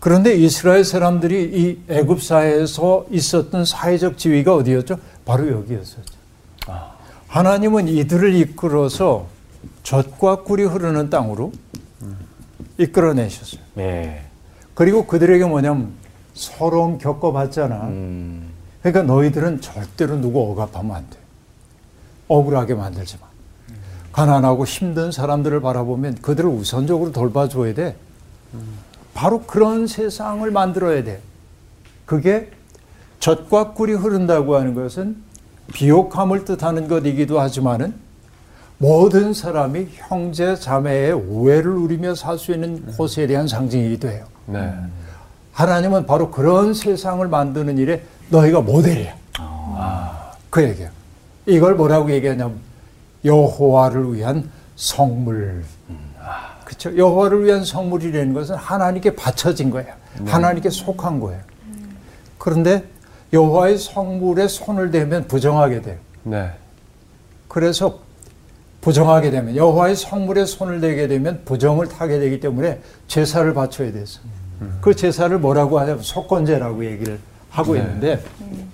그런데 0.06 0.36
이스라엘 0.36 0.84
사람들이 0.84 1.50
이 1.52 1.92
애굽 1.92 2.22
사회에서 2.22 3.06
있었던 3.10 3.64
사회적 3.64 4.18
지위가 4.18 4.54
어디였죠? 4.54 5.00
바로 5.24 5.50
여기였었죠. 5.50 6.12
아. 6.68 6.92
하나님은 7.26 7.88
이들을 7.88 8.36
이끌어서 8.36 9.26
젖과 9.82 10.44
꿀이 10.44 10.62
흐르는 10.62 11.10
땅으로 11.10 11.50
음. 12.02 12.16
이끌어내셨어요. 12.78 13.60
네. 13.74 14.24
그리고 14.74 15.08
그들에게 15.08 15.44
뭐냐면 15.44 15.90
서러움 16.34 16.98
겪어봤잖아. 16.98 17.74
음. 17.88 18.50
그러니까 18.82 19.12
너희들은 19.12 19.60
절대로 19.60 20.20
누구 20.20 20.52
억압하면 20.52 20.94
안 20.94 21.10
돼. 21.10 21.18
억울하게 22.28 22.74
만들지 22.74 23.16
마. 23.20 23.26
음. 23.70 23.74
가난하고 24.12 24.66
힘든 24.66 25.10
사람들을 25.10 25.60
바라보면 25.62 26.18
그들을 26.22 26.48
우선적으로 26.48 27.10
돌봐줘야 27.10 27.74
돼. 27.74 27.96
음. 28.54 28.85
바로 29.16 29.40
그런 29.44 29.86
세상을 29.86 30.48
만들어야 30.50 31.02
돼. 31.02 31.20
그게 32.04 32.50
젖과 33.18 33.72
꿀이 33.72 33.94
흐른다고 33.94 34.56
하는 34.56 34.74
것은 34.74 35.16
비옥함을 35.72 36.44
뜻하는 36.44 36.86
것이기도 36.86 37.40
하지만은 37.40 37.94
모든 38.76 39.32
사람이 39.32 39.88
형제 39.92 40.54
자매의 40.54 41.14
우애를 41.14 41.70
누리며 41.76 42.14
살 42.14 42.36
수 42.38 42.52
있는 42.52 42.84
곳에 42.94 43.26
대한 43.26 43.48
상징이기도 43.48 44.08
해요. 44.10 44.26
네. 44.44 44.70
하나님은 45.54 46.04
바로 46.04 46.30
그런 46.30 46.74
세상을 46.74 47.26
만드는 47.26 47.78
일에 47.78 48.02
너희가 48.28 48.60
모델이야. 48.60 49.14
아. 49.38 50.32
그 50.50 50.62
얘기야. 50.62 50.90
이걸 51.46 51.74
뭐라고 51.74 52.12
얘기하냐면 52.12 52.58
여호와를 53.24 54.14
위한 54.14 54.50
성물. 54.76 55.64
그렇죠. 56.66 56.96
여호와를 56.96 57.44
위한 57.44 57.64
성물이라는 57.64 58.34
것은 58.34 58.56
하나님께 58.56 59.14
바쳐진 59.14 59.70
거예요. 59.70 59.94
네. 60.18 60.30
하나님께 60.30 60.68
속한 60.68 61.20
거예요. 61.20 61.40
그런데 62.38 62.82
여호와의 63.32 63.78
성물에 63.78 64.48
손을 64.48 64.90
대면 64.90 65.28
부정하게 65.28 65.82
돼요. 65.82 65.96
네. 66.24 66.50
그래서 67.46 68.00
부정하게 68.80 69.30
되면 69.30 69.54
여호와의 69.54 69.94
성물에 69.94 70.44
손을 70.44 70.80
대게 70.80 71.06
되면 71.06 71.42
부정을 71.44 71.86
타게 71.86 72.18
되기 72.18 72.40
때문에 72.40 72.80
제사를 73.06 73.54
바쳐야 73.54 73.92
돼서 73.92 74.20
음. 74.60 74.78
그 74.80 74.94
제사를 74.96 75.38
뭐라고 75.38 75.78
하냐면 75.78 76.02
속건제라고 76.02 76.84
얘기를 76.84 77.20
하고 77.48 77.74
네. 77.74 77.80
있는데 77.80 78.24
음. 78.40 78.68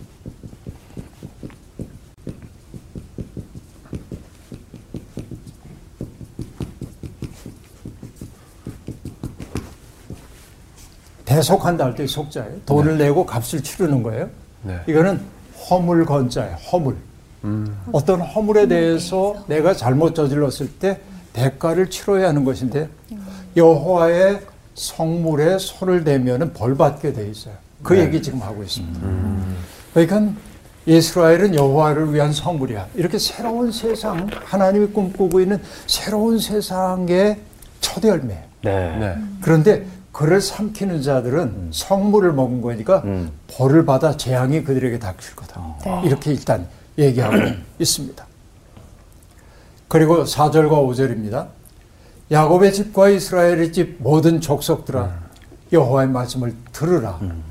대속한다 11.37 11.85
할 11.87 11.95
때 11.95 12.07
속자예요. 12.07 12.61
돈을 12.67 12.99
네. 12.99 13.05
내고 13.05 13.25
값을 13.25 13.63
치르는 13.63 14.03
거예요. 14.03 14.29
네. 14.63 14.79
이거는 14.87 15.21
허물 15.71 16.05
건자예요. 16.05 16.57
허물. 16.71 16.97
음. 17.45 17.75
어떤 17.91 18.21
허물에 18.21 18.69
대해서 18.69 19.35
내가 19.47 19.75
잘못 19.75 20.15
저질렀을 20.15 20.71
때 20.79 21.01
대가를 21.33 21.89
치러야 21.91 22.29
하는 22.29 22.45
것인데 22.45 22.89
여호와의 23.57 24.41
성물에 24.75 25.59
손을 25.59 26.05
대면은 26.05 26.53
벌 26.53 26.77
받게 26.77 27.13
돼 27.15 27.29
있어요. 27.31 27.55
그 27.83 27.95
네. 27.95 28.01
얘기 28.03 28.23
지금 28.23 28.41
하고 28.43 28.63
있습니다. 28.63 29.01
음. 29.07 29.57
그러니까 29.95 30.33
이스라엘은 30.87 31.55
여호와를 31.55 32.13
위한 32.13 32.33
성물이야. 32.33 32.89
이렇게 32.95 33.19
새로운 33.19 33.73
세상 33.73 34.29
하나님이 34.45 34.89
꿈꾸고 34.89 35.41
있는 35.41 35.59
새로운 35.87 36.39
세상의 36.39 37.39
첫 37.81 38.05
열매. 38.05 38.35
네. 38.63 38.97
네. 38.99 39.17
그런데 39.41 39.85
그를 40.13 40.41
삼키는 40.41 41.03
자들은 41.03 41.41
음. 41.41 41.71
성물을 41.73 42.33
먹은 42.33 42.61
거니까 42.61 43.03
음. 43.05 43.33
벌을 43.49 43.87
받아 43.87 44.17
재앙이 44.17 44.63
그들에게 44.63 44.99
닥칠 44.99 45.35
거다. 45.35 45.61
어. 45.61 45.79
네. 45.85 46.03
이렇게 46.05 46.33
일단 46.33 46.69
얘기하고 46.99 47.37
있습니다. 47.81 48.27
그리고 49.89 50.25
4절과 50.25 50.71
5절입니다. 50.71 51.49
야곱의 52.31 52.73
집과 52.73 53.09
이스라엘의 53.11 53.73
집 53.73 53.97
모든 53.99 54.41
족속들아 54.41 55.05
음. 55.05 55.23
여호와의 55.73 56.09
말씀을 56.09 56.55
들으라. 56.73 57.19
음. 57.23 57.43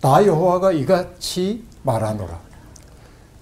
나 0.00 0.24
여호와가 0.24 0.72
이같이 0.72 1.64
말하노라. 1.82 2.38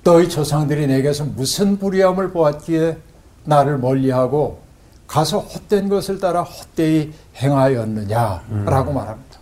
너희 0.03 0.29
조상들이 0.29 0.87
내게서 0.87 1.25
무슨 1.25 1.79
불의함을 1.79 2.31
보았기에 2.31 2.99
나를 3.45 3.79
멀리하고 3.79 4.61
가서 5.07 5.39
헛된 5.41 5.89
것을 5.89 6.19
따라 6.19 6.43
헛되이 6.43 7.13
행하였느냐라고 7.37 8.91
음. 8.91 8.95
말합니다. 8.95 9.39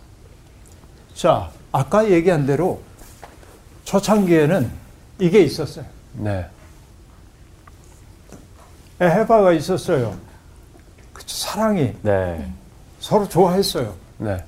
자, 1.13 1.49
아까 1.71 2.09
얘기한 2.09 2.45
대로 2.45 2.81
초창기에는 3.83 4.69
이게 5.19 5.41
있었어요. 5.41 5.85
네. 6.13 6.45
에바가 8.99 9.53
있었어요. 9.53 10.15
그쵸, 11.13 11.35
사랑이. 11.35 11.93
네. 12.01 12.51
서로 12.99 13.27
좋아했어요. 13.27 13.93
네. 14.17 14.43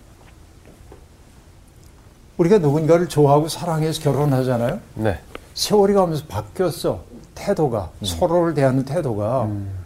우리가 2.38 2.60
누군가를 2.60 3.10
좋아하고 3.10 3.48
사랑해서 3.48 4.02
결혼하잖아요. 4.02 4.80
네. 4.96 5.20
세월이 5.54 5.94
가면서 5.94 6.26
바뀌었어. 6.28 7.04
태도가, 7.34 7.92
음. 8.00 8.06
서로를 8.06 8.54
대하는 8.54 8.86
태도가. 8.86 9.46
음. 9.46 9.77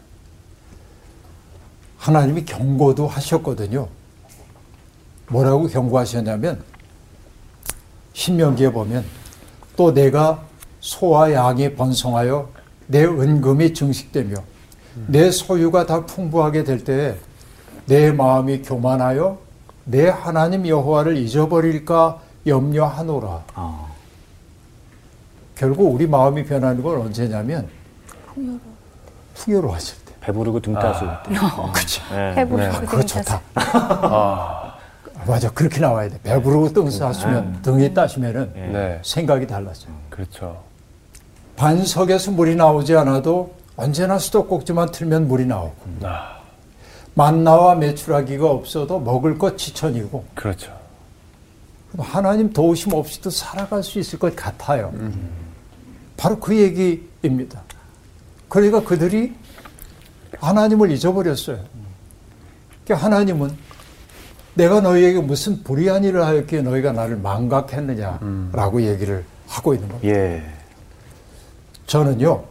하나님이 2.01 2.45
경고도 2.45 3.07
하셨거든요. 3.07 3.87
뭐라고 5.29 5.67
경고하셨냐면 5.67 6.63
신명기에 8.13 8.71
보면 8.71 9.05
또 9.75 9.93
내가 9.93 10.43
소와 10.79 11.31
양이 11.31 11.75
번성하여 11.75 12.49
내 12.87 13.05
은금이 13.05 13.75
증식되며 13.75 14.35
내 15.07 15.29
소유가 15.29 15.85
다 15.85 16.03
풍부하게 16.05 16.63
될 16.63 16.83
때에 16.83 17.15
내 17.85 18.11
마음이 18.11 18.63
교만하여 18.63 19.37
내 19.85 20.09
하나님 20.09 20.67
여호와를 20.67 21.17
잊어버릴까 21.17 22.19
염려하노라. 22.47 23.43
아. 23.53 23.87
결국 25.55 25.93
우리 25.93 26.07
마음이 26.07 26.45
변하는 26.45 26.81
건 26.81 27.01
언제냐면 27.01 27.69
풍요로. 28.33 28.59
풍요로워질 29.35 30.00
배부르고 30.21 30.59
등 30.61 30.73
따스울 30.73 31.09
아. 31.09 31.23
때. 31.23 31.35
어. 31.37 31.71
그렇죠. 31.73 32.03
네. 32.13 32.35
배부르고 32.35 32.79
네. 32.79 32.85
그거 32.85 33.03
좋다. 33.03 33.41
아. 33.55 34.73
맞아. 35.27 35.51
그렇게 35.51 35.79
나와야 35.79 36.09
돼. 36.09 36.19
배부르고 36.21 36.73
등 36.73 36.89
따시면, 36.89 37.51
네. 37.53 37.61
등이 37.61 37.93
따시면은 37.93 38.53
네. 38.53 38.99
생각이 39.03 39.45
달라져. 39.45 39.87
그렇죠. 40.09 40.63
반석에서 41.57 42.31
물이 42.31 42.55
나오지 42.55 42.95
않아도 42.95 43.53
언제나 43.75 44.17
수도꼭지만 44.17 44.91
틀면 44.91 45.27
물이 45.27 45.45
나오고. 45.45 45.75
아. 46.03 46.37
만나와 47.13 47.75
메추라기가 47.75 48.49
없어도 48.49 48.99
먹을 48.99 49.37
것 49.37 49.57
지천이고. 49.57 50.25
그렇죠. 50.33 50.71
하나님 51.97 52.53
도우심 52.53 52.93
없이도 52.93 53.29
살아갈 53.29 53.83
수 53.83 53.99
있을 53.99 54.17
것 54.17 54.35
같아요. 54.35 54.91
음. 54.93 55.29
바로 56.15 56.39
그 56.39 56.55
얘기입니다. 56.57 57.61
그러니까 58.47 58.81
그들이 58.81 59.33
하나님을 60.41 60.91
잊어버렸어요. 60.91 61.63
그러니까 62.83 63.05
하나님은 63.05 63.55
내가 64.55 64.81
너희에게 64.81 65.21
무슨 65.21 65.63
불의한 65.63 66.03
일을 66.03 66.25
하였기에 66.25 66.61
너희가 66.63 66.91
나를 66.91 67.15
망각했느냐라고 67.17 68.77
음. 68.77 68.81
얘기를 68.81 69.23
하고 69.47 69.73
있는 69.73 69.87
겁니다. 69.87 70.13
예. 70.13 70.43
저는요, 71.85 72.43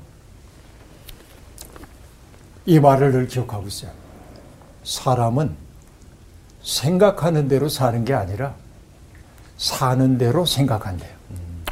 이 2.65 2.79
말을 2.79 3.13
늘 3.13 3.27
기억하고 3.27 3.67
있어요. 3.67 3.91
사람은 4.85 5.55
생각하는 6.63 7.49
대로 7.49 7.69
사는 7.69 8.05
게 8.05 8.15
아니라 8.15 8.55
사는 9.57 10.17
대로 10.17 10.47
생각한대요. 10.47 11.11
음. 11.31 11.65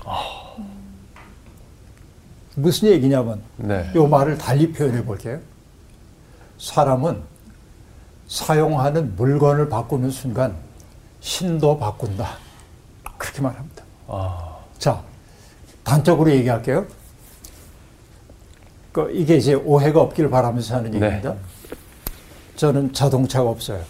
무슨 2.54 2.88
얘기냐면 2.88 3.40
네. 3.56 3.90
이 3.94 3.98
말을 3.98 4.36
달리 4.36 4.72
표현해 4.72 5.04
볼게요. 5.04 5.38
사람은 6.58 7.22
사용하는 8.26 9.16
물건을 9.16 9.68
바꾸는 9.68 10.10
순간 10.10 10.54
신도 11.20 11.78
바꾼다. 11.78 12.36
그렇게 13.16 13.40
말합니다. 13.40 13.84
아, 14.06 14.56
자, 14.78 15.02
단적으로 15.82 16.30
얘기할게요. 16.30 16.86
그 18.92 19.10
이게 19.12 19.36
이제 19.36 19.54
오해가 19.54 20.00
없기를 20.00 20.30
바라면서 20.30 20.76
하는 20.76 20.90
네. 20.90 20.96
얘기입니다. 20.96 21.34
저는 22.56 22.92
자동차가 22.92 23.48
없어요. 23.48 23.82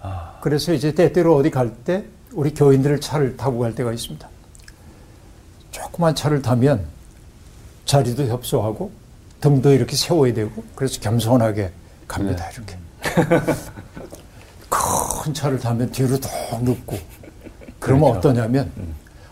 아. 0.00 0.38
그래서 0.40 0.72
이제 0.72 0.92
때때로 0.94 1.36
어디 1.36 1.50
갈 1.50 1.72
때 1.84 2.04
우리 2.32 2.54
교인들 2.54 3.00
차를 3.00 3.36
타고 3.36 3.58
갈 3.58 3.74
때가 3.74 3.92
있습니다. 3.92 4.28
조그만 5.70 6.14
차를 6.14 6.40
타면 6.42 6.86
자리도 7.84 8.26
협소하고 8.26 8.90
등도 9.42 9.72
이렇게 9.72 9.94
세워야 9.96 10.32
되고 10.32 10.50
그래서 10.74 10.98
겸손하게 11.00 11.70
갑니다. 12.08 12.48
네. 12.48 12.54
이렇게. 12.56 12.78
큰 14.70 15.34
차를 15.34 15.58
타면 15.58 15.92
뒤로 15.92 16.18
더 16.18 16.28
눕고 16.60 16.96
그러면 17.78 18.12
그렇죠. 18.12 18.28
어떠냐면 18.30 18.72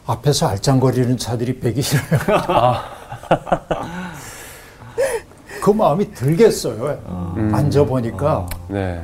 앞에서 0.05 0.49
알짱거리는 0.49 1.16
차들이 1.16 1.61
빼기 1.61 1.81
싫어요. 1.81 2.11
그 5.62 5.70
마음이 5.70 6.12
들겠어요. 6.12 6.99
앉아보니까. 7.53 8.49
네. 8.68 9.03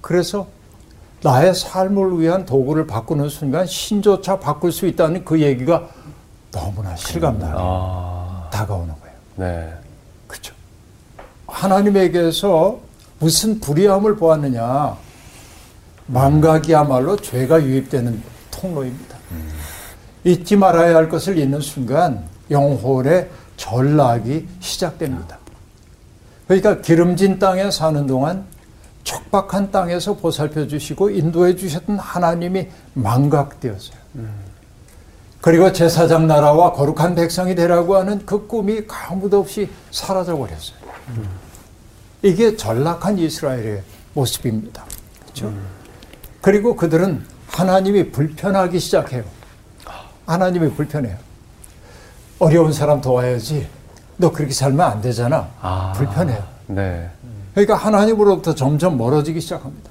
그래서 0.00 0.46
나의 1.22 1.54
삶을 1.54 2.20
위한 2.20 2.44
도구를 2.44 2.86
바꾸는 2.86 3.28
순간 3.28 3.66
신조차 3.66 4.40
바꿀 4.40 4.72
수 4.72 4.86
있다는 4.86 5.24
그 5.24 5.40
얘기가 5.40 5.88
너무나 6.50 6.94
실감나게 6.96 7.54
아, 7.56 8.48
다가오는 8.52 8.94
거예요. 9.00 9.14
네. 9.36 9.72
하나님에게서 11.54 12.80
무슨 13.20 13.60
불의함을 13.60 14.16
보았느냐? 14.16 14.96
망각이야말로 16.06 17.16
죄가 17.16 17.62
유입되는 17.62 18.22
통로입니다. 18.50 19.16
잊지 20.24 20.56
말아야 20.56 20.96
할 20.96 21.08
것을 21.08 21.38
잊는 21.38 21.60
순간 21.60 22.24
영혼의 22.50 23.30
전락이 23.56 24.48
시작됩니다. 24.60 25.38
그러니까 26.46 26.80
기름진 26.80 27.38
땅에 27.38 27.70
사는 27.70 28.06
동안 28.06 28.44
척박한 29.04 29.70
땅에서 29.70 30.14
보살펴 30.14 30.66
주시고 30.66 31.10
인도해 31.10 31.56
주셨던 31.56 31.98
하나님이 31.98 32.68
망각되었어요. 32.94 33.98
그리고 35.40 35.72
제사장 35.72 36.26
나라와 36.26 36.72
거룩한 36.72 37.14
백성이 37.14 37.54
되라고 37.54 37.96
하는 37.96 38.24
그 38.26 38.46
꿈이 38.46 38.82
아무도 38.88 39.40
없이 39.40 39.70
사라져 39.90 40.36
버렸어요. 40.36 40.78
이게 42.24 42.56
전락한 42.56 43.18
이스라엘의 43.18 43.82
모습입니다. 44.14 44.82
그렇죠? 45.20 45.52
그리고 46.40 46.74
그들은 46.74 47.22
하나님이 47.48 48.10
불편하기 48.12 48.80
시작해요. 48.80 49.24
하나님이 50.24 50.70
불편해요. 50.70 51.18
어려운 52.38 52.72
사람 52.72 53.02
도와야지. 53.02 53.68
너 54.16 54.32
그렇게 54.32 54.54
살면 54.54 54.80
안 54.80 55.00
되잖아. 55.02 55.50
아. 55.60 55.92
불편해요. 55.94 56.42
네. 56.68 57.10
그러니까 57.52 57.76
하나님으로부터 57.76 58.54
점점 58.54 58.96
멀어지기 58.96 59.42
시작합니다. 59.42 59.90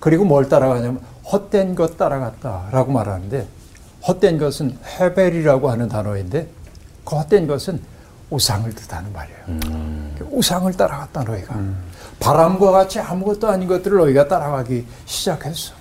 그리고 0.00 0.24
뭘 0.24 0.48
따라가냐면 0.48 1.00
헛된 1.30 1.76
것 1.76 1.96
따라갔다라고 1.96 2.90
말하는데 2.90 3.46
헛된 4.08 4.38
것은 4.38 4.76
헤벨이라고 4.98 5.70
하는 5.70 5.88
단어인데 5.88 6.48
그 7.04 7.16
헛된 7.16 7.46
것은 7.46 7.80
우상을 8.30 8.74
뜻하는 8.74 9.12
말이에요. 9.12 10.11
우상을 10.30 10.72
따라갔다 10.72 11.22
너희가 11.22 11.56
바람과 12.20 12.70
같이 12.70 13.00
아무것도 13.00 13.48
아닌 13.48 13.66
것들을 13.68 13.98
너희가 13.98 14.28
따라가기 14.28 14.86
시작했어. 15.06 15.74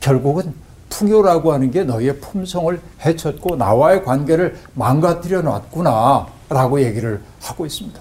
결국은 0.00 0.54
풍요라고 0.88 1.52
하는 1.52 1.70
게 1.70 1.82
너희의 1.82 2.20
품성을 2.20 2.80
해쳤고 3.04 3.56
나와의 3.56 4.04
관계를 4.04 4.56
망가뜨려 4.74 5.42
놨구나라고 5.42 6.80
얘기를 6.82 7.20
하고 7.42 7.66
있습니다. 7.66 8.00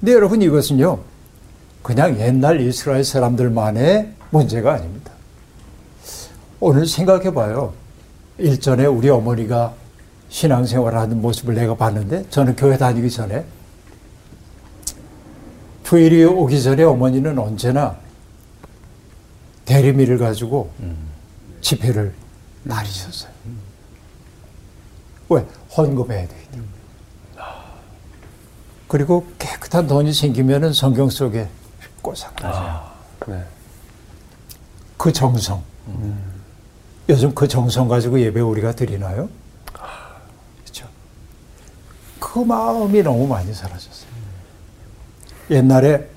근데 0.00 0.12
여러분 0.12 0.42
이것은요, 0.42 0.98
그냥 1.82 2.18
옛날 2.18 2.60
이스라엘 2.60 3.04
사람들만의 3.04 4.12
문제가 4.30 4.74
아닙니다. 4.74 5.12
오늘 6.58 6.86
생각해 6.86 7.32
봐요. 7.32 7.72
일전에 8.38 8.86
우리 8.86 9.08
어머니가 9.08 9.72
신앙생활을 10.28 10.98
하는 10.98 11.22
모습을 11.22 11.54
내가 11.54 11.74
봤는데, 11.74 12.26
저는 12.30 12.56
교회 12.56 12.76
다니기 12.76 13.10
전에, 13.10 13.44
휴일이 15.86 16.24
오기 16.24 16.60
전에 16.62 16.82
어머니는 16.82 17.38
언제나 17.38 17.96
대리미를 19.64 20.18
가지고 20.18 20.72
집회를 21.60 22.12
날리셨어요. 22.64 23.30
왜? 25.28 25.46
헌금해야 25.76 26.26
되기 26.26 26.48
때문에. 26.50 26.70
그리고 28.88 29.26
깨끗한 29.38 29.86
돈이 29.86 30.12
생기면은 30.12 30.72
성경 30.72 31.08
속에 31.08 31.48
꽂아가죠. 32.02 32.46
아, 32.46 32.92
네. 33.28 33.44
그 34.96 35.12
정성. 35.12 35.62
요즘 37.08 37.32
그 37.32 37.46
정성 37.46 37.86
가지고 37.86 38.20
예배 38.20 38.40
우리가 38.40 38.72
드리나요? 38.72 39.28
그렇죠. 40.62 40.88
그 42.18 42.40
마음이 42.40 43.02
너무 43.02 43.28
많이 43.28 43.54
사라졌어요. 43.54 44.05
옛날에 45.50 46.08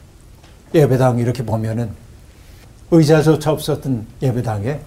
예배당 0.74 1.20
이렇게 1.20 1.44
보면은 1.44 1.92
의자조차 2.92 3.52
없었던 3.52 4.08
예배당에 4.22 4.80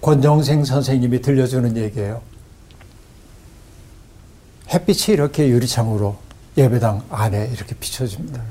권정생 0.00 0.64
선생님이 0.64 1.20
들려주는 1.20 1.76
얘기예요. 1.76 2.22
햇빛이 4.70 5.14
이렇게 5.14 5.48
유리창으로 5.48 6.16
예배당 6.56 7.04
안에 7.10 7.50
이렇게 7.52 7.74
비춰집니다. 7.74 8.42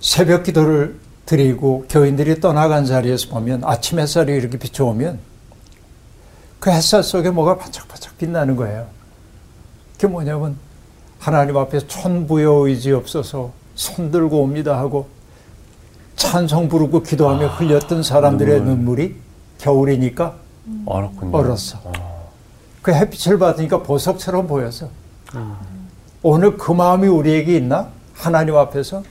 새벽 0.00 0.44
기도를 0.44 0.98
드리고 1.26 1.86
교인들이 1.88 2.40
떠나간 2.40 2.86
자리에서 2.86 3.28
보면 3.28 3.62
아침 3.64 3.98
햇살이 3.98 4.32
이렇게 4.32 4.58
비춰오면 4.58 5.18
그 6.58 6.70
햇살 6.70 7.02
속에 7.02 7.30
뭐가 7.30 7.58
반짝반짝 7.58 8.16
빛나는 8.18 8.56
거예요. 8.56 8.88
그게 9.92 10.06
뭐냐면 10.06 10.56
하나님 11.18 11.56
앞에 11.56 11.80
천부여 11.86 12.68
의지 12.68 12.92
없어서 12.92 13.52
손들고 13.74 14.40
옵니다 14.42 14.78
하고 14.78 15.08
찬송 16.16 16.68
부르고 16.68 17.02
기도하며 17.02 17.48
흘렸던 17.48 18.02
사람들의 18.02 18.62
눈물 18.62 19.00
이 19.00 19.14
겨울이니까 19.58 20.34
얼었군요. 20.86 21.36
얼었어. 21.36 21.78
그 22.82 22.92
햇빛을 22.92 23.38
받으니까 23.38 23.82
보석처럼 23.82 24.46
보여서 24.46 24.88
오늘 26.22 26.56
그 26.56 26.72
마음이 26.72 27.06
우리에게 27.06 27.56
있나? 27.56 27.88
하나님 28.14 28.56
앞에서? 28.56 29.02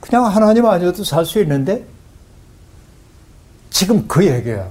그냥 0.00 0.26
하나님 0.26 0.66
아니어도 0.66 1.04
살 1.04 1.24
수 1.24 1.40
있는데 1.40 1.84
지금 3.70 4.06
그 4.06 4.26
얘기야. 4.26 4.68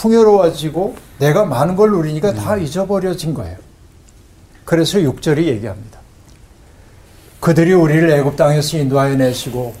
풍요로워지고 0.00 0.96
내가 1.18 1.44
많은 1.44 1.76
걸 1.76 1.90
누리니까 1.90 2.32
다 2.32 2.56
잊어버려진 2.56 3.34
거예요. 3.34 3.56
그래서 4.64 4.98
6절이 4.98 5.44
얘기합니다. 5.44 6.00
그들이 7.40 7.74
우리를 7.74 8.10
애굽 8.10 8.36
땅에서 8.36 8.78
인도하여 8.78 9.16
내시고 9.16 9.74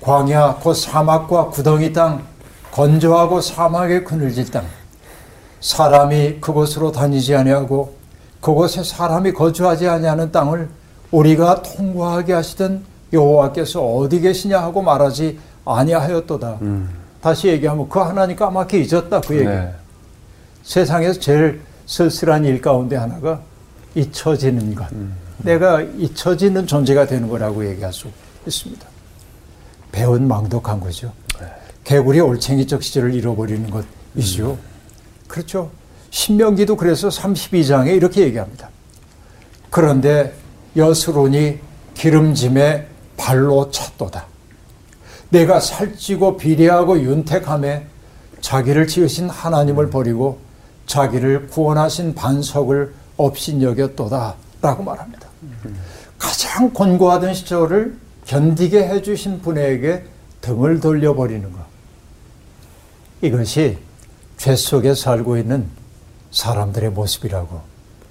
광야 0.00 0.56
곧 0.62 0.74
사막과 0.74 1.48
구덩이 1.48 1.92
땅 1.92 2.24
건조하고 2.70 3.40
사막에 3.40 4.04
그늘진 4.04 4.46
땅 4.46 4.64
사람이 5.60 6.40
그곳으로 6.40 6.92
다니지 6.92 7.34
아니하고 7.34 7.94
그곳에 8.40 8.84
사람이 8.84 9.32
거주하지 9.32 9.88
아니하는 9.88 10.30
땅을 10.30 10.68
우리가 11.10 11.62
통과하게 11.62 12.34
하시던 12.34 12.84
여호와께서 13.12 13.84
어디 13.84 14.20
계시냐 14.20 14.62
하고 14.62 14.80
말하지 14.80 15.38
아니하였도다. 15.64 16.58
다시 17.20 17.48
얘기하면 17.48 17.88
그 17.88 17.98
하나님 17.98 18.36
까맣게 18.36 18.80
잊었다 18.80 19.20
그 19.20 19.34
얘기. 19.36 19.46
네. 19.46 19.72
세상에서 20.62 21.20
제일 21.20 21.60
쓸쓸한 21.86 22.44
일 22.44 22.60
가운데 22.60 22.96
하나가 22.96 23.40
잊혀지는 23.94 24.74
것. 24.74 24.86
내가 25.38 25.80
잊혀지는 25.80 26.66
존재가 26.66 27.06
되는 27.06 27.28
거라고 27.28 27.68
얘기할 27.68 27.92
수 27.92 28.08
있습니다. 28.46 28.86
배운 29.92 30.28
망독한 30.28 30.80
거죠. 30.80 31.12
개구리 31.84 32.20
올챙이적 32.20 32.82
시절을 32.82 33.14
잃어버리는 33.14 33.68
것이죠. 34.14 34.58
그렇죠. 35.26 35.70
신명기도 36.10 36.76
그래서 36.76 37.08
32장에 37.08 37.96
이렇게 37.96 38.22
얘기합니다. 38.22 38.68
그런데 39.70 40.34
여스론이 40.76 41.58
기름짐에 41.94 42.86
발로 43.16 43.70
찼도다. 43.70 44.26
내가 45.30 45.60
살찌고 45.60 46.36
비례하고 46.36 47.00
윤택함에 47.00 47.86
자기를 48.40 48.86
지으신 48.86 49.28
하나님을 49.30 49.90
버리고 49.90 50.38
자기를 50.86 51.48
구원하신 51.48 52.14
반석을 52.14 52.94
없인 53.16 53.62
여겼도다 53.62 54.34
라고 54.60 54.82
말합니다. 54.82 55.28
가장 56.18 56.70
곤고하던 56.70 57.34
시절을 57.34 57.96
견디게 58.26 58.88
해주신 58.88 59.40
분에게 59.42 60.04
등을 60.40 60.80
돌려버리는 60.80 61.50
것. 61.52 61.58
이것이 63.22 63.78
죄 64.36 64.56
속에 64.56 64.94
살고 64.94 65.36
있는 65.36 65.68
사람들의 66.30 66.90
모습이라고 66.90 67.60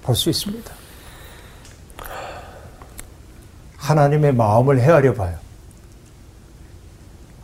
볼 0.03 0.15
수 0.15 0.29
있습니다. 0.29 0.71
하나님의 3.77 4.33
마음을 4.33 4.79
헤아려 4.79 5.13
봐요. 5.13 5.37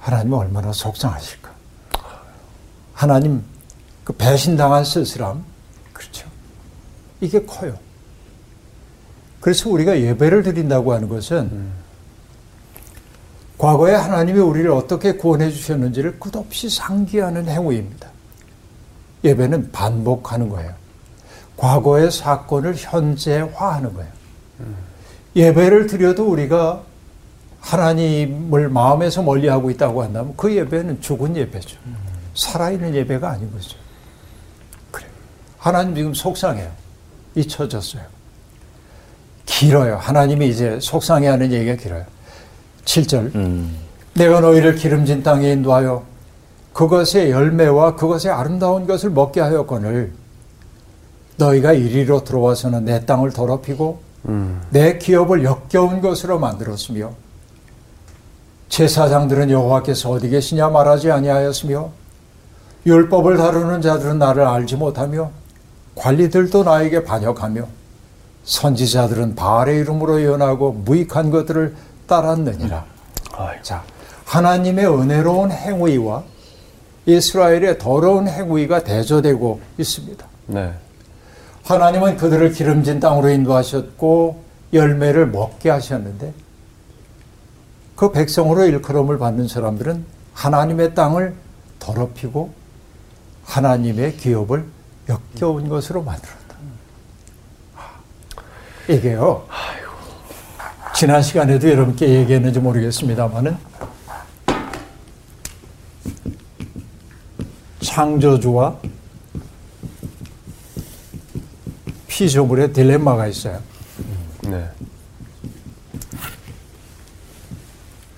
하나님은 0.05 0.37
얼마나 0.37 0.71
속상하실까. 0.71 1.49
하나님 2.93 3.43
그 4.03 4.13
배신당한 4.13 4.85
쓸쓸함, 4.85 5.43
그렇죠. 5.93 6.29
이게 7.21 7.43
커요. 7.43 7.75
그래서 9.41 9.67
우리가 9.67 9.99
예배를 9.99 10.43
드린다고 10.43 10.93
하는 10.93 11.09
것은 11.09 11.37
음. 11.51 11.71
과거에 13.57 13.95
하나님이 13.95 14.39
우리를 14.39 14.69
어떻게 14.69 15.13
구원해 15.13 15.49
주셨는지를 15.49 16.19
끝없이 16.19 16.69
상기하는 16.69 17.47
행위입니다. 17.47 18.07
예배는 19.23 19.71
반복하는 19.71 20.49
거예요. 20.49 20.71
과거의 21.57 22.11
사건을 22.11 22.75
현재화하는 22.75 23.93
거예요. 23.95 24.11
음. 24.59 24.75
예배를 25.35 25.87
드려도 25.87 26.29
우리가 26.29 26.83
하나님을 27.65 28.69
마음에서 28.69 29.23
멀리하고 29.23 29.71
있다고 29.71 30.03
한다면 30.03 30.33
그 30.37 30.55
예배는 30.55 31.01
죽은 31.01 31.35
예배죠. 31.35 31.77
음. 31.87 31.95
살아있는 32.35 32.93
예배가 32.93 33.27
아닌 33.27 33.51
거죠. 33.51 33.75
그래. 34.91 35.07
하나님 35.57 35.95
지금 35.95 36.13
속상해요. 36.13 36.69
잊혀졌어요. 37.33 38.03
길어요. 39.45 39.97
하나님이 39.97 40.49
이제 40.49 40.79
속상해하는 40.79 41.51
얘기가 41.51 41.75
길어요. 41.75 42.05
7절. 42.85 43.33
음. 43.33 43.75
내가 44.13 44.41
너희를 44.41 44.75
기름진 44.75 45.23
땅에 45.23 45.51
인도하여 45.51 46.03
그것의 46.71 47.31
열매와 47.31 47.95
그것의 47.95 48.31
아름다운 48.31 48.85
것을 48.85 49.09
먹게 49.09 49.41
하였거늘 49.41 50.13
너희가 51.37 51.73
이리로 51.73 52.23
들어와서는 52.23 52.85
내 52.85 53.05
땅을 53.05 53.31
더럽히고 53.31 54.01
음. 54.27 54.61
내 54.69 54.97
기업을 54.99 55.43
역겨운 55.43 56.01
것으로 56.01 56.37
만들었으며 56.39 57.24
제사장들은 58.69 59.49
여호와께서 59.51 60.09
어디 60.09 60.29
계시냐 60.29 60.69
말하지 60.69 61.11
아니하였으며 61.11 61.91
율법을 62.85 63.37
다루는 63.37 63.81
자들은 63.81 64.19
나를 64.19 64.45
알지 64.45 64.75
못하며 64.75 65.31
관리들도 65.95 66.63
나에게 66.63 67.03
반역하며 67.03 67.67
선지자들은 68.43 69.35
바알의 69.35 69.79
이름으로 69.79 70.21
예언하고 70.21 70.73
무익한 70.73 71.31
것들을 71.31 71.75
따랐느니라. 72.05 72.85
자, 73.61 73.83
하나님의 74.25 74.85
은혜로운 74.87 75.51
행위와 75.51 76.23
이스라엘의 77.07 77.79
더러운 77.79 78.27
행위가 78.27 78.83
대조되고 78.83 79.61
있습니다. 79.77 80.25
네. 80.47 80.73
하나님은 81.63 82.17
그들을 82.17 82.51
기름진 82.51 82.99
땅으로 82.99 83.29
인도하셨고 83.29 84.43
열매를 84.73 85.27
먹게 85.27 85.69
하셨는데 85.71 86.33
그 87.95 88.11
백성으로 88.11 88.65
일컬음을 88.65 89.17
받는 89.17 89.47
사람들은 89.47 90.05
하나님의 90.33 90.95
땅을 90.95 91.33
더럽히고 91.79 92.53
하나님의 93.45 94.17
기업을 94.17 94.65
역겨운 95.07 95.69
것으로 95.69 96.03
만들었다. 96.03 96.55
이게요. 98.89 99.47
지난 100.95 101.21
시간에도 101.21 101.69
여러분께 101.69 102.07
얘기했는지 102.07 102.59
모르겠습니다만은 102.59 103.57
창조주와 107.81 108.77
피조물의 112.07 112.73
딜레마가 112.73 113.27
있어요. 113.27 113.59
네. 114.43 114.69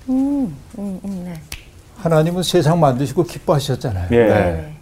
음, 0.09 0.55
음, 0.77 0.99
음, 1.03 1.23
네. 1.25 1.41
하나님은 1.97 2.43
세상 2.43 2.79
만드시고 2.79 3.23
기뻐하셨잖아요. 3.23 4.09
네. 4.09 4.27
네. 4.27 4.77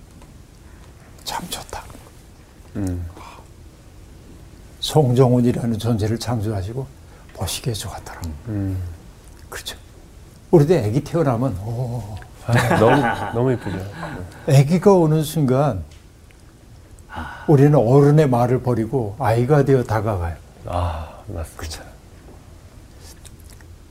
참 1.23 1.43
좋다. 1.49 1.83
음. 2.75 3.05
송정훈이라는 4.79 5.79
존재를 5.79 6.19
창조하시고 6.19 6.85
보시기에 7.33 7.73
좋았더라. 7.73 8.21
음. 8.49 8.77
그렇죠. 9.49 9.77
우리도 10.51 10.75
아기 10.77 11.03
태어나면 11.03 11.57
오. 11.65 12.03
아, 12.45 12.53
너무 12.77 13.01
너무 13.33 13.53
이쁘죠. 13.53 13.77
아기가 14.47 14.91
오는 14.93 15.23
순간 15.23 15.83
우리는 17.47 17.73
어른의 17.73 18.29
말을 18.29 18.61
버리고 18.61 19.15
아이가 19.19 19.65
되어 19.65 19.83
다가가요. 19.83 20.35
아 20.67 21.09
맞습니다. 21.27 21.57
그렇죠. 21.57 21.83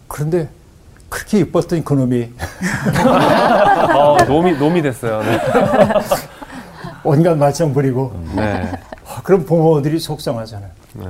그런데 0.06 0.48
그렇게 1.14 1.38
이뻤던 1.38 1.84
그놈이 1.84 2.28
어, 3.96 4.16
놈이 4.26 4.52
놈이 4.54 4.82
됐어요. 4.82 5.22
네. 5.22 5.38
온갖 7.04 7.36
말썽 7.36 7.72
부리고 7.72 8.12
네. 8.34 8.72
아, 9.06 9.22
그럼 9.22 9.44
부모들이 9.44 10.00
속상하잖아요. 10.00 10.70
네. 10.94 11.06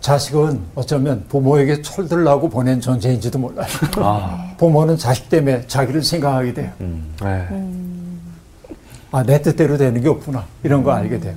자식은 0.00 0.60
어쩌면 0.74 1.24
부모에게 1.30 1.80
철들라고 1.80 2.50
보낸 2.50 2.82
존재인지도 2.82 3.38
몰라요. 3.38 3.66
아. 3.96 4.52
부모는 4.58 4.98
자식 4.98 5.30
때문에 5.30 5.66
자기를 5.66 6.02
생각하게 6.02 6.52
돼요. 6.52 6.72
음. 6.82 7.14
네. 7.22 8.74
아, 9.10 9.22
내 9.22 9.40
뜻대로 9.40 9.78
되는 9.78 10.02
게 10.02 10.08
없구나. 10.08 10.44
이런 10.62 10.82
거 10.84 10.92
알게 10.92 11.18
돼요. 11.18 11.34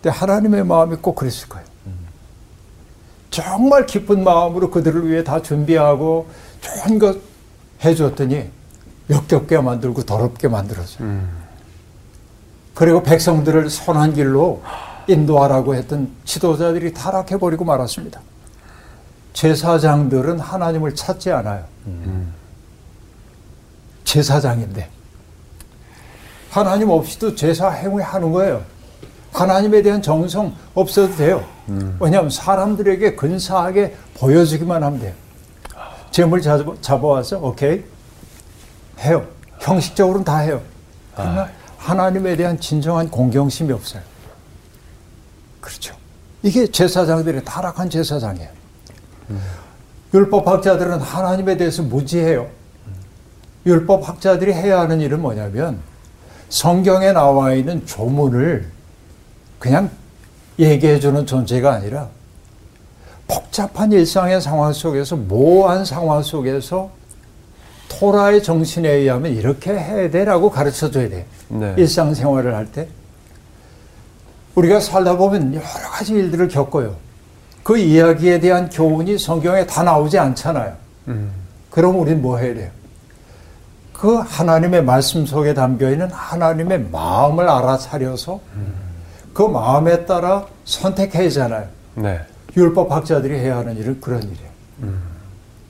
근데 0.00 0.16
하나님의 0.16 0.64
마음이 0.64 0.96
꼭 1.00 1.16
그랬을 1.16 1.48
거예요. 1.48 1.66
정말 3.30 3.84
기쁜 3.86 4.24
마음으로 4.24 4.70
그들을 4.70 5.10
위해 5.10 5.22
다 5.22 5.42
준비하고 5.42 6.26
좋은 6.60 6.98
것 6.98 7.16
해줬더니 7.84 8.50
역겹게 9.10 9.58
만들고 9.58 10.02
더럽게 10.02 10.48
만들었어요. 10.48 11.06
음. 11.06 11.46
그리고 12.74 13.02
백성들을 13.02 13.70
선한 13.70 14.14
길로 14.14 14.62
인도하라고 15.08 15.74
했던 15.74 16.10
지도자들이 16.24 16.92
타락해버리고 16.92 17.64
말았습니다. 17.64 18.20
제사장들은 19.32 20.40
하나님을 20.40 20.94
찾지 20.94 21.30
않아요. 21.30 21.64
음. 21.86 22.32
제사장인데. 24.04 24.88
하나님 26.50 26.90
없이도 26.90 27.34
제사 27.34 27.70
행위하는 27.70 28.32
거예요. 28.32 28.62
하나님에 29.32 29.82
대한 29.82 30.00
정성 30.00 30.54
없어도 30.74 31.14
돼요. 31.16 31.44
음. 31.68 31.96
왜냐하면 32.00 32.30
사람들에게 32.30 33.14
근사하게 33.14 33.94
보여주기만 34.14 34.82
하면 34.82 35.00
돼요. 35.00 35.12
재물 36.16 36.40
잡아와서 36.80 37.36
오케이 37.40 37.84
해요. 39.00 39.26
형식적으로는 39.60 40.24
다 40.24 40.38
해요. 40.38 40.62
그러나 41.14 41.42
아. 41.42 41.50
하나님에 41.76 42.36
대한 42.36 42.58
진정한 42.58 43.10
공경심이 43.10 43.70
없어요. 43.70 44.00
그렇죠. 45.60 45.94
이게 46.42 46.66
제사장들의 46.66 47.44
타락한 47.44 47.90
제사장이에요. 47.90 48.48
음. 49.28 49.42
율법학자들은 50.14 51.00
하나님에 51.00 51.58
대해서 51.58 51.82
무지해요. 51.82 52.48
율법학자들이 53.66 54.54
해야 54.54 54.80
하는 54.80 55.02
일은 55.02 55.20
뭐냐면 55.20 55.80
성경에 56.48 57.12
나와 57.12 57.52
있는 57.52 57.84
조문을 57.84 58.70
그냥 59.58 59.90
얘기해주는 60.58 61.26
존재가 61.26 61.74
아니라 61.74 62.08
복잡한 63.26 63.92
일상의 63.92 64.40
상황 64.40 64.72
속에서 64.72 65.16
모호한 65.16 65.84
상황 65.84 66.22
속에서 66.22 66.90
토라의 67.88 68.42
정신에 68.42 68.88
의하면 68.88 69.32
이렇게 69.32 69.72
해야 69.72 70.10
돼라고 70.10 70.50
가르쳐 70.50 70.90
줘야 70.90 71.08
돼. 71.08 71.26
네. 71.48 71.74
일상생활을 71.76 72.54
할 72.54 72.66
때. 72.70 72.88
우리가 74.54 74.80
살다 74.80 75.16
보면 75.16 75.54
여러 75.54 75.64
가지 75.64 76.14
일들을 76.14 76.48
겪어요. 76.48 76.96
그 77.62 77.76
이야기에 77.76 78.40
대한 78.40 78.70
교훈이 78.70 79.18
성경에 79.18 79.66
다 79.66 79.82
나오지 79.82 80.18
않잖아요. 80.18 80.72
음. 81.08 81.30
그럼 81.70 81.98
우리는 82.00 82.22
뭐 82.22 82.38
해야 82.38 82.54
돼요? 82.54 82.70
그 83.92 84.16
하나님의 84.16 84.84
말씀 84.84 85.26
속에 85.26 85.54
담겨 85.54 85.90
있는 85.90 86.10
하나님의 86.10 86.86
마음을 86.90 87.48
알아차려서 87.48 88.40
음. 88.54 88.74
그 89.32 89.42
마음에 89.42 90.04
따라 90.06 90.46
선택해야 90.64 91.26
하잖아요. 91.26 91.66
네. 91.94 92.20
율법 92.56 92.90
학자들이 92.90 93.34
해야 93.34 93.58
하는 93.58 93.76
일은 93.76 94.00
그런 94.00 94.22
일이에요. 94.22 94.50
음. 94.82 95.02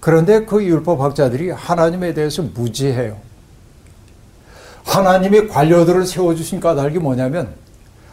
그런데 0.01 0.45
그 0.45 0.65
율법 0.65 1.01
학자들이 1.01 1.51
하나님에 1.51 2.15
대해서 2.15 2.43
무지해요. 2.43 3.19
하나님이 4.85 5.49
관료들을 5.49 6.07
세워주신 6.07 6.61
까닭이 6.61 6.99
뭐냐면 6.99 7.55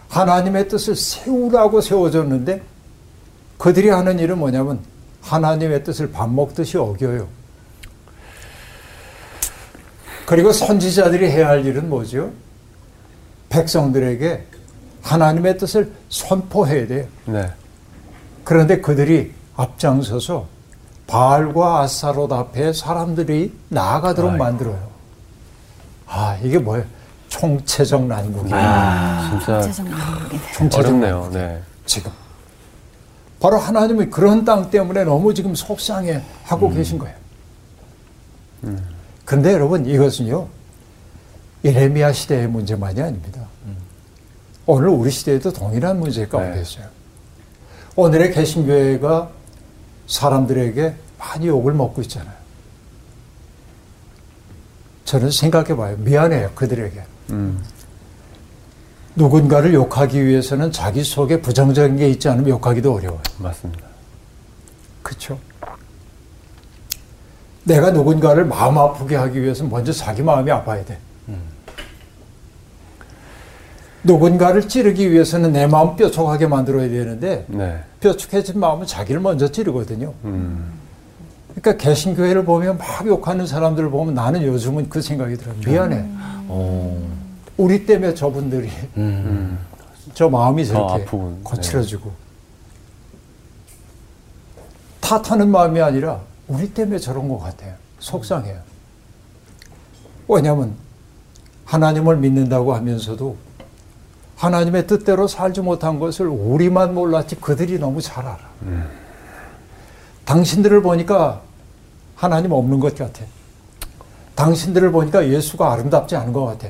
하나님의 0.09 0.67
뜻을 0.67 0.95
세우라고 0.95 1.81
세워줬는데 1.81 2.63
그들이 3.57 3.89
하는 3.89 4.17
일은 4.19 4.39
뭐냐면 4.39 4.79
하나님의 5.21 5.83
뜻을 5.83 6.11
밥 6.11 6.31
먹듯이 6.31 6.77
어겨요. 6.77 7.27
그리고 10.25 10.51
선지자들이 10.51 11.29
해야 11.29 11.49
할 11.49 11.65
일은 11.65 11.89
뭐죠? 11.89 12.31
백성들에게 13.49 14.45
하나님의 15.01 15.57
뜻을 15.57 15.91
선포해야 16.09 16.87
돼요. 16.87 17.05
네. 17.25 17.51
그런데 18.43 18.81
그들이 18.81 19.33
앞장서서 19.55 20.47
바알과 21.07 21.81
아사롯 21.81 22.31
앞에 22.31 22.73
사람들이 22.73 23.53
나아가도록 23.69 24.31
아이고. 24.31 24.43
만들어요. 24.43 24.87
아, 26.07 26.37
이게 26.43 26.57
뭐예요? 26.57 26.85
총체적 27.29 28.05
난국이에요. 28.05 28.55
아, 28.55 29.29
진짜 29.29 29.61
총체적 30.53 30.85
어렵네요. 30.85 31.21
난국. 31.21 31.33
네. 31.33 31.61
지금. 31.85 32.11
바로 33.39 33.57
하나님이 33.57 34.05
그런 34.05 34.45
땅 34.45 34.69
때문에 34.69 35.03
너무 35.03 35.33
지금 35.33 35.53
속상해 35.53 36.21
하고 36.43 36.67
음. 36.67 36.75
계신 36.75 36.97
거예요. 36.97 37.15
그런데 39.25 39.51
여러분 39.51 39.85
이것은요, 39.85 40.47
예레미야 41.65 42.13
시대의 42.13 42.47
문제만이 42.47 43.01
아닙니다. 43.01 43.41
오늘 44.65 44.87
우리 44.89 45.11
시대에도 45.11 45.51
동일한 45.51 45.99
문제 45.99 46.25
가운데 46.25 46.55
네. 46.55 46.61
있어요. 46.61 46.85
오늘의 47.95 48.31
개신교회가 48.33 49.29
사람들에게 50.07 50.95
많이 51.17 51.47
욕을 51.47 51.73
먹고 51.73 52.01
있잖아요. 52.01 52.33
저는 55.05 55.31
생각해 55.31 55.75
봐요. 55.75 55.95
미안해요, 55.99 56.51
그들에게. 56.55 57.03
음. 57.31 57.63
누군가를 59.15 59.73
욕하기 59.73 60.25
위해서는 60.25 60.71
자기 60.71 61.03
속에 61.03 61.39
부정적인 61.39 61.97
게 61.97 62.09
있지 62.09 62.27
않으면 62.29 62.49
욕하기도 62.49 62.95
어려워요. 62.95 63.21
맞습니다. 63.37 63.83
그렇죠? 65.03 65.37
내가 67.63 67.91
누군가를 67.91 68.45
마음 68.45 68.77
아프게 68.77 69.15
하기 69.15 69.41
위해서 69.41 69.63
먼저 69.63 69.91
자기 69.93 70.21
마음이 70.23 70.49
아파야 70.51 70.83
돼. 70.83 70.97
누군가를 74.03 74.67
찌르기 74.67 75.11
위해서는 75.11 75.53
내 75.53 75.65
마음 75.65 75.95
뾰족하게 75.95 76.47
만들어야 76.47 76.89
되는데 76.89 77.45
네. 77.47 77.79
뾰족해진 78.01 78.59
마음은 78.59 78.85
자기를 78.85 79.21
먼저 79.21 79.49
찌르거든요. 79.49 80.13
음. 80.25 80.71
그러니까 81.55 81.77
개신교회를 81.77 82.45
보면 82.45 82.77
막 82.77 83.05
욕하는 83.07 83.45
사람들을 83.47 83.89
보면 83.89 84.13
나는 84.13 84.43
요즘은 84.43 84.89
그 84.89 85.01
생각이 85.01 85.37
들어요. 85.37 85.55
미안해. 85.65 86.05
우리 87.55 87.85
때문에 87.85 88.13
저분들이 88.13 88.69
음. 88.97 89.57
저 90.13 90.29
마음이 90.29 90.65
더 90.65 90.73
저렇게. 90.87 91.05
네. 91.05 91.39
거칠어지고 91.43 92.11
탓하는 94.99 95.49
마음이 95.49 95.79
아니라 95.79 96.21
우리 96.47 96.73
때문에 96.73 96.97
저런 96.97 97.29
것 97.29 97.37
같아요. 97.39 97.73
속상해요. 97.99 98.57
왜냐하면 100.27 100.73
하나님을 101.65 102.17
믿는다고 102.17 102.73
하면서도 102.73 103.35
하나님의 104.43 104.87
뜻대로 104.87 105.25
살지 105.25 105.61
못한 105.61 105.99
것을 105.99 106.27
우리만 106.27 106.93
몰랐지 106.93 107.37
그들이 107.37 107.79
너무 107.79 108.01
잘 108.01 108.25
알아. 108.25 108.39
당신들을 110.25 110.81
보니까 110.81 111.41
하나님 112.15 112.51
없는 112.51 112.81
것 112.81 112.93
같아. 112.93 113.23
당신들을 114.35 114.91
보니까 114.91 115.29
예수가 115.29 115.71
아름답지 115.71 116.17
않은 116.17 116.33
것 116.33 116.43
같아. 116.45 116.67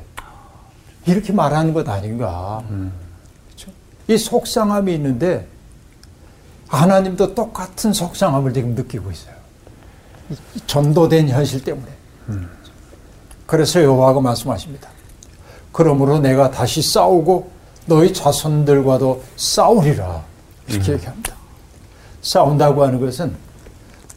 이렇게 1.08 1.34
말하는 1.34 1.74
것 1.74 1.90
아닌가. 1.90 2.62
그렇죠? 3.48 3.72
이 4.08 4.20
속상함이 4.20 4.94
있는데 4.94 5.48
하나님도 6.68 7.34
똑같은 7.34 7.92
속상함을 7.92 8.54
지금 8.54 8.76
느끼고 8.76 9.10
있어요. 9.10 9.34
전도된 10.68 11.28
현실 11.30 11.64
때문에. 11.64 11.92
그래서 13.48 13.82
여호와가 13.82 14.22
말씀하십니다. 14.22 14.90
그러므로 15.72 16.20
내가 16.20 16.52
다시 16.52 16.84
싸우고 16.84 17.53
너희 17.86 18.14
자손들과도 18.14 19.24
싸우리라. 19.36 20.24
이렇게 20.68 20.94
얘기합니다. 20.94 21.36
싸운다고 22.22 22.84
하는 22.84 23.00
것은 23.00 23.36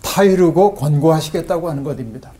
타이르고 0.03 0.75
권고하시겠다고 0.75 1.69
하는 1.69 1.83
것입니다. 1.83 2.31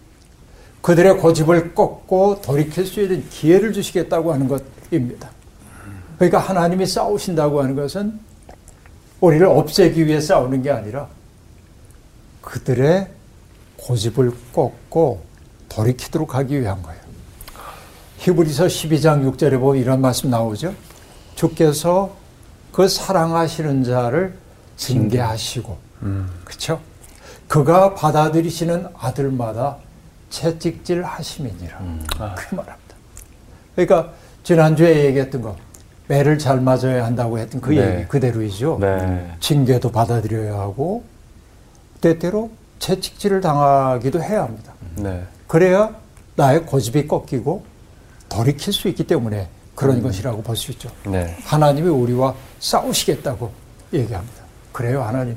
그들의 0.81 1.19
고집을 1.19 1.75
꺾고 1.75 2.41
돌이킬 2.43 2.87
수 2.87 3.03
있는 3.03 3.29
기회를 3.29 3.73
주시겠다고 3.73 4.33
하는 4.33 4.47
것입니다. 4.47 5.31
그러니까 6.17 6.39
하나님이 6.39 6.87
싸우신다고 6.87 7.61
하는 7.61 7.75
것은 7.75 8.21
우리를 9.21 9.45
없애기 9.47 10.07
위해 10.07 10.21
싸우는 10.21 10.63
게 10.63 10.71
아니라 10.71 11.09
그들의 12.41 13.09
고집을 13.79 14.33
꺾고 14.53 15.23
돌이키도록 15.69 16.35
하기 16.37 16.61
위한 16.61 16.81
거예요. 16.83 17.01
히브리서 18.19 18.67
12장 18.67 19.37
6절에 19.37 19.59
보면 19.59 19.83
이런 19.83 20.01
말씀 20.01 20.31
나오죠. 20.31 20.75
주께서 21.37 22.17
그 22.73 22.89
사랑하시는 22.89 23.85
자를 23.85 24.37
징계하시고, 24.77 25.79
그렇죠? 26.45 26.81
그가 27.47 27.95
받아들이시는 27.95 28.89
아들마다 28.99 29.77
채찍질 30.31 31.05
하심이니라. 31.05 31.79
그 32.37 32.55
말합니다. 32.55 32.97
그러니까 33.77 34.13
지난주에 34.43 35.05
얘기했던 35.05 35.43
거, 35.43 35.57
매를 36.09 36.39
잘 36.39 36.61
맞아야 36.61 37.05
한다고 37.05 37.39
했던 37.39 37.61
그 37.61 37.71
네. 37.71 37.97
얘기 37.97 38.09
그대로이죠. 38.09 38.79
네. 38.81 39.33
징계도 39.41 39.91
받아들여야 39.91 40.55
하고 40.59 41.05
때때로 42.01 42.51
채찍질을 42.79 43.41
당하기도 43.41 44.23
해야 44.23 44.43
합니다. 44.45 44.73
네. 44.97 45.25
그래야 45.49 45.97
나의 46.37 46.65
고집이 46.65 47.09
꺾이고 47.09 47.65
돌이킬 48.29 48.73
수 48.73 48.89
있기 48.89 49.05
때문에 49.05 49.49
그런 49.77 50.03
것이라고 50.03 50.43
볼 50.43 50.57
수 50.57 50.73
있죠. 50.73 50.91
네. 51.07 51.37
하나님이 51.45 51.89
우리와 51.89 52.35
싸우시겠다고 52.59 53.53
얘기합니다. 53.93 54.43
그래요, 54.73 55.03
하나님. 55.03 55.37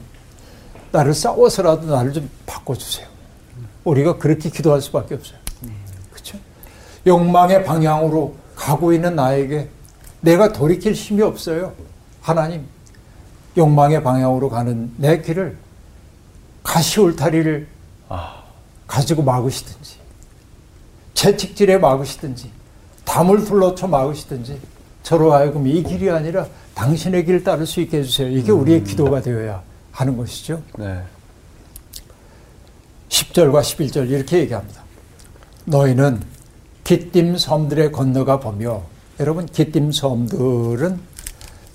나를 0.92 1.14
싸워서라도 1.14 1.86
나를 1.88 2.14
좀 2.14 2.28
바꿔주세요. 2.48 3.08
우리가 3.84 4.18
그렇게 4.18 4.50
기도할 4.50 4.82
수밖에 4.82 5.14
없어요. 5.16 5.38
그렇죠? 6.12 6.40
욕망의 7.06 7.64
방향으로 7.66 8.36
가고 8.56 8.92
있는 8.94 9.16
나에게 9.16 9.70
내가 10.22 10.52
돌이킬 10.52 10.94
힘이 10.94 11.22
없어요. 11.22 11.74
하나님, 12.22 12.66
욕망의 13.58 14.04
방향으로 14.04 14.50
가는 14.50 14.92
내 14.98 15.22
길을 15.22 15.58
가시 16.64 17.00
울타리를 17.00 17.68
가지고 18.88 19.24
막으시든지, 19.24 19.98
채찍질에 21.14 21.78
막으시든지, 21.78 22.52
담을 23.10 23.44
둘러쳐 23.44 23.88
막으시든지, 23.88 24.60
저로 25.02 25.34
하여금 25.34 25.66
이 25.66 25.82
길이 25.82 26.12
아니라 26.12 26.46
당신의 26.76 27.26
길을 27.26 27.44
따를 27.44 27.66
수 27.66 27.82
있게 27.82 27.98
해주세요. 27.98 28.30
이게 28.30 28.52
우리의 28.52 28.84
기도가 28.84 29.20
되어야 29.20 29.64
하는 29.92 30.16
것이죠. 30.16 30.62
네. 30.78 31.02
10절과 33.10 33.62
11절 33.62 34.10
이렇게 34.12 34.38
얘기합니다. 34.42 34.84
너희는 35.66 36.22
기띔 36.84 37.40
섬들에 37.40 37.90
건너가 37.90 38.40
보며 38.40 38.84
여러분 39.20 39.48
기띔 39.48 39.92
섬들은 39.92 41.00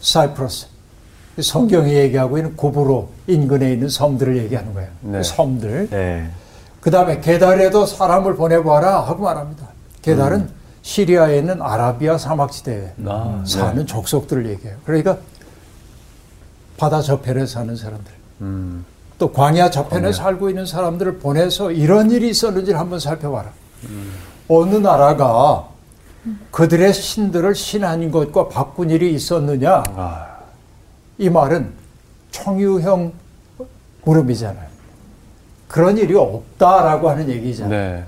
사이프러스 0.00 0.68
성경이 1.40 1.94
얘기하고 1.94 2.38
있는 2.38 2.56
구브로 2.56 3.10
인근에 3.26 3.72
있는 3.72 3.88
섬들을 3.88 4.36
얘기하는 4.36 4.72
거예요. 4.72 4.88
네. 5.00 5.22
섬들. 5.24 5.88
네. 5.90 6.30
그 6.80 6.92
다음에 6.92 7.20
게달에도 7.20 7.86
사람을 7.86 8.36
보내봐라 8.36 9.00
하고 9.00 9.24
말합니다. 9.24 9.68
게달은 10.02 10.40
음. 10.40 10.63
시리아에 10.84 11.38
있는 11.38 11.62
아라비아 11.62 12.18
사막지대에 12.18 12.92
아, 13.06 13.42
사는 13.46 13.86
족속들을 13.86 14.46
얘기해요. 14.50 14.76
그러니까 14.84 15.16
바다 16.76 17.00
저편에 17.00 17.46
사는 17.46 17.74
사람들. 17.74 18.12
음. 18.42 18.84
또 19.18 19.32
광야 19.32 19.70
저편에 19.70 20.02
광야. 20.02 20.12
살고 20.12 20.50
있는 20.50 20.66
사람들을 20.66 21.18
보내서 21.20 21.70
이런 21.72 22.10
일이 22.10 22.28
있었는지를 22.28 22.78
한번 22.78 23.00
살펴봐라. 23.00 23.50
어느 24.48 24.74
나라가 24.76 25.68
그들의 26.50 26.92
신들을 26.92 27.54
신한 27.54 28.10
것과 28.10 28.48
바꾼 28.48 28.90
일이 28.90 29.14
있었느냐? 29.14 29.84
아, 29.96 30.36
이 31.16 31.30
말은 31.30 31.72
청유형 32.30 33.10
물음이잖아요. 34.04 34.68
그런 35.68 35.96
일이 35.96 36.14
없다라고 36.14 37.08
하는 37.08 37.28
얘기잖아요. 37.30 37.70
네. 37.70 38.04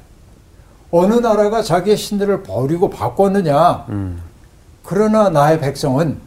어느 0.98 1.14
나라가 1.14 1.62
자기의 1.62 1.96
신들을 1.96 2.42
버리고 2.42 2.90
바꿨느냐? 2.90 3.86
음. 3.88 4.22
그러나 4.82 5.28
나의 5.28 5.60
백성은 5.60 6.18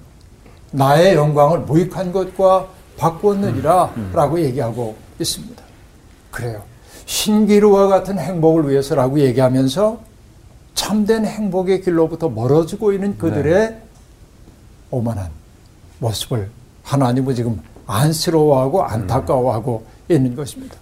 나의 0.71 1.15
영광을 1.15 1.59
무익한 1.59 2.11
것과 2.11 2.67
바꾸었느니라 2.97 3.93
라고 4.13 4.39
얘기하고 4.39 4.95
있습니다. 5.19 5.63
그래요. 6.31 6.61
신기루와 7.05 7.87
같은 7.87 8.19
행복을 8.19 8.69
위해서라고 8.69 9.19
얘기하면서 9.19 9.99
참된 10.75 11.25
행복의 11.25 11.81
길로부터 11.81 12.29
멀어지고 12.29 12.93
있는 12.93 13.17
그들의 13.17 13.69
네. 13.69 13.81
오만한 14.91 15.29
모습을 15.99 16.49
하나님은 16.83 17.35
지금 17.35 17.61
안쓰러워하고 17.87 18.83
안타까워하고 18.83 19.85
음. 19.85 20.15
있는 20.15 20.35
것입니다. 20.35 20.75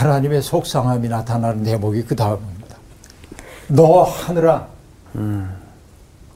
하나님의 0.00 0.40
속상함이 0.40 1.08
나타나는 1.08 1.62
대목이 1.62 2.04
그 2.04 2.16
다음입니다. 2.16 2.76
너 3.68 4.02
하늘아 4.02 4.66
음. 5.16 5.54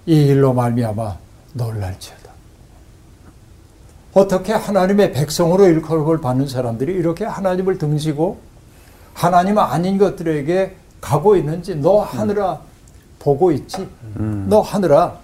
이 0.04 0.26
일로 0.26 0.52
말미암아 0.52 1.16
놀랄지어다. 1.54 2.30
어떻게 4.12 4.52
하나님의 4.52 5.12
백성으로 5.14 5.66
일컬음을 5.66 6.20
받는 6.20 6.46
사람들이 6.46 6.92
이렇게 6.92 7.24
하나님을 7.24 7.78
등지고 7.78 8.38
하나님 9.14 9.56
아닌 9.58 9.96
것들에게 9.96 10.76
가고 11.00 11.34
있는지 11.34 11.74
너 11.76 12.00
하늘아 12.00 12.60
보고 13.18 13.50
있지? 13.50 13.88
음. 14.18 14.46
너 14.50 14.60
하늘아 14.60 15.18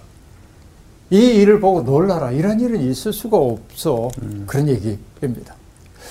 이 1.11 1.17
일을 1.17 1.59
보고 1.59 1.83
놀라라. 1.83 2.31
이런 2.31 2.59
일은 2.59 2.81
있을 2.81 3.13
수가 3.13 3.37
없어. 3.37 4.09
음. 4.23 4.45
그런 4.47 4.67
얘기입니다. 4.67 5.60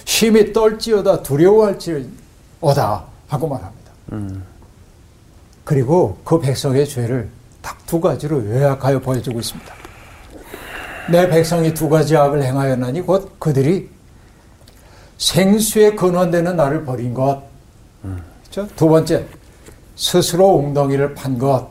심히 0.05 0.53
떨지어다 0.53 1.23
두려워할지어다 1.23 3.05
하고 3.29 3.49
말합니다. 3.49 3.93
음. 4.13 4.45
그리고 5.65 6.19
그 6.25 6.41
백성의 6.41 6.89
죄를 6.89 7.29
딱 7.63 7.81
두 7.91 8.01
가지로 8.01 8.47
요약하여 8.47 9.01
보여주고 9.01 9.41
있습니다. 9.41 9.75
내 11.11 11.29
백성이 11.29 11.75
두 11.75 11.89
가지 11.89 12.17
악을 12.17 12.41
행하였나니 12.41 13.01
곧 13.01 13.35
그들이 13.41 13.91
생수에 15.19 15.97
근원되는 15.97 16.55
나를 16.55 16.85
버린 16.85 17.13
것. 17.13 17.43
그렇죠? 18.03 18.73
두 18.77 18.89
번째, 18.89 19.27
스스로 19.97 20.51
웅덩이를 20.55 21.15
판 21.17 21.37
것. 21.37 21.69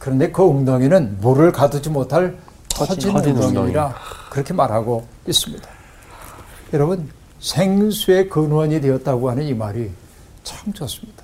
그런데 0.00 0.32
그 0.32 0.42
웅덩이는 0.42 1.18
물을 1.20 1.52
가두지 1.52 1.90
못할 1.90 2.36
터진, 2.68 3.12
터진 3.12 3.36
웅덩이라 3.36 3.94
그렇게 4.30 4.52
말하고 4.52 5.06
있습니다. 5.28 5.64
여러분, 6.72 7.08
생수의 7.40 8.28
근원이 8.28 8.80
되었다고 8.80 9.30
하는 9.30 9.44
이 9.44 9.54
말이 9.54 9.90
참 10.42 10.72
좋습니다. 10.72 11.22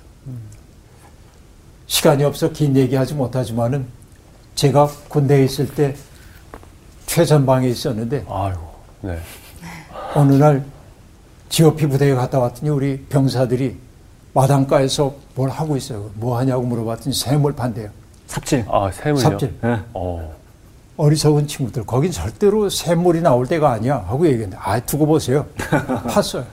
시간이 1.87 2.23
없어 2.23 2.51
긴 2.51 2.75
얘기하지 2.75 3.13
못하지만은 3.13 3.85
제가 4.55 4.87
군대에 5.09 5.43
있을 5.43 5.67
때 5.73 5.95
최전방에 7.05 7.67
있었는데 7.67 8.25
아이고, 8.27 8.61
네. 9.01 9.19
어느 10.15 10.33
날 10.33 10.65
GOP 11.49 11.87
부대에 11.87 12.13
갔다 12.15 12.39
왔더니 12.39 12.69
우리 12.69 12.99
병사들이 13.05 13.77
마당가에서 14.33 15.13
뭘 15.35 15.49
하고 15.49 15.77
있어요. 15.77 16.09
뭐 16.15 16.37
하냐고 16.39 16.63
물어봤더니 16.63 17.13
샘을 17.15 17.53
판대요. 17.53 17.89
삽질. 18.27 18.65
아, 18.67 18.89
샘을요? 18.91 19.17
삽질. 19.17 19.59
네. 19.61 19.79
어. 19.93 20.35
어리석은 20.97 21.47
친구들, 21.47 21.85
거긴 21.85 22.11
절대로 22.11 22.69
샘물이 22.69 23.21
나올 23.21 23.47
때가 23.47 23.71
아니야. 23.71 24.05
하고 24.07 24.25
얘기했는데, 24.27 24.57
아, 24.61 24.79
두고 24.79 25.05
보세요. 25.07 25.45
팠어요. 25.57 26.45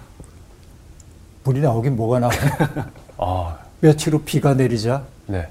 물이 1.45 1.61
나오긴 1.61 1.97
뭐가 1.97 2.19
나와요. 2.21 2.39
아. 3.19 3.57
며칠 3.81 4.15
후 4.15 4.21
비가 4.25 4.55
내리자, 4.55 5.03
네. 5.27 5.49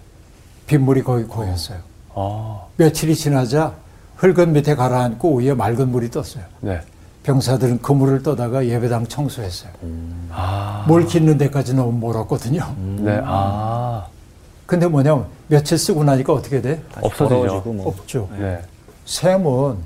빗물이 0.67 1.03
거의 1.03 1.25
고였어요. 1.25 1.79
아. 2.15 2.61
며칠이 2.77 3.15
지나자 3.15 3.73
흙은 4.17 4.53
밑에 4.53 4.75
가라앉고 4.75 5.37
위에 5.39 5.53
맑은 5.53 5.89
물이 5.89 6.11
떴어요. 6.11 6.43
네. 6.61 6.81
병사들은 7.23 7.81
그 7.81 7.91
물을 7.91 8.23
떠다가 8.23 8.65
예배당 8.65 9.07
청소했어요. 9.07 9.71
음. 9.83 10.29
아. 10.31 10.85
물 10.87 11.05
깃는 11.05 11.37
데까지 11.37 11.73
너무 11.73 11.91
멀었거든요. 11.93 12.61
음. 12.77 13.01
네. 13.03 13.19
아. 13.23 14.07
근데 14.65 14.87
뭐냐면 14.87 15.25
며칠 15.47 15.77
쓰고 15.77 16.03
나니까 16.03 16.33
어떻게 16.33 16.61
돼? 16.61 16.81
없어지죠. 17.01 17.63
뭐. 17.65 17.87
없죠. 17.87 18.29
네. 18.37 18.61
샘은 19.09 19.77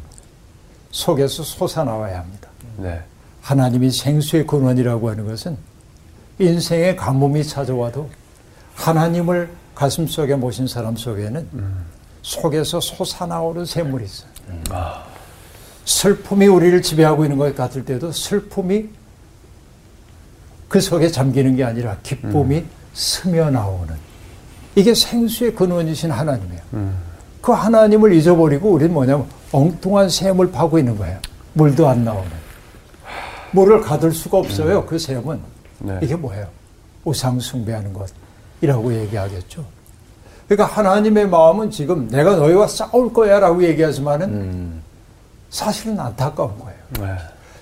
속에서 0.91 1.43
솟아나와야 1.43 2.19
합니다. 2.19 2.49
네. 2.77 3.01
하나님이 3.41 3.89
생수의 3.89 4.45
근원이라고 4.45 5.09
하는 5.09 5.25
것은 5.25 5.57
인생의 6.39 6.97
가뭄이 6.97 7.45
찾아와도 7.45 8.09
하나님을 8.75 9.49
가슴 9.73 10.07
속에 10.07 10.35
모신 10.35 10.67
사람 10.67 10.97
속에는 10.97 11.49
음. 11.53 11.85
속에서 12.21 12.81
솟아나오는 12.81 13.65
샘물이 13.65 14.03
있어요. 14.03 14.29
음. 14.49 14.63
아. 14.71 15.05
슬픔이 15.85 16.47
우리를 16.47 16.81
지배하고 16.81 17.23
있는 17.23 17.37
것 17.37 17.55
같을 17.55 17.85
때도 17.85 18.11
슬픔이 18.11 18.89
그 20.67 20.81
속에 20.81 21.07
잠기는 21.07 21.55
게 21.55 21.63
아니라 21.63 21.97
기쁨이 22.03 22.57
음. 22.57 22.69
스며 22.93 23.49
나오는 23.49 23.95
이게 24.75 24.93
생수의 24.93 25.55
근원이신 25.55 26.11
하나님이에요. 26.11 26.61
음. 27.43 27.45
그 27.45 27.51
하나님을 27.51 28.13
잊어버리고 28.13 28.71
우리는 28.71 28.93
뭐냐면 28.93 29.27
엉뚱한 29.51 30.09
샘을 30.09 30.51
파고 30.51 30.79
있는 30.79 30.97
거예요. 30.97 31.19
물도 31.53 31.87
안 31.87 32.05
나오는. 32.05 32.31
물을 33.51 33.81
가둘 33.81 34.13
수가 34.13 34.37
없어요. 34.37 34.79
음. 34.79 34.85
그 34.87 34.97
샘은. 34.97 35.39
네. 35.79 35.99
이게 36.01 36.15
뭐예요? 36.15 36.47
우상 37.03 37.39
숭배하는 37.39 37.93
것이라고 37.93 38.93
얘기하겠죠. 39.01 39.65
그러니까 40.47 40.65
하나님의 40.75 41.27
마음은 41.27 41.69
지금 41.69 42.07
내가 42.07 42.37
너희와 42.37 42.67
싸울 42.67 43.11
거야 43.11 43.39
라고 43.39 43.61
얘기하지만은 43.63 44.29
음. 44.29 44.83
사실은 45.49 45.99
안타까운 45.99 46.57
거예요. 46.57 46.79
네. 46.99 47.17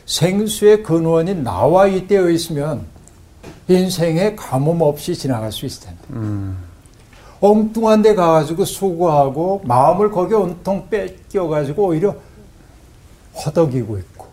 생수의 0.06 0.84
근원이 0.84 1.36
나와 1.42 1.88
이때어 1.88 2.30
있으면 2.30 2.86
인생에 3.68 4.36
가뭄 4.36 4.82
없이 4.82 5.16
지나갈 5.16 5.52
수 5.52 5.66
있을 5.66 5.88
텐데. 5.88 6.02
음. 6.12 6.71
엉뚱한 7.42 8.04
데 8.04 8.14
가가지고 8.14 8.66
수고하고 8.66 9.62
마음을 9.66 10.12
거기에 10.12 10.38
온통 10.38 10.88
뺏겨가지고 10.90 11.88
오히려 11.88 12.16
허덕이고 13.34 13.98
있고 13.98 14.28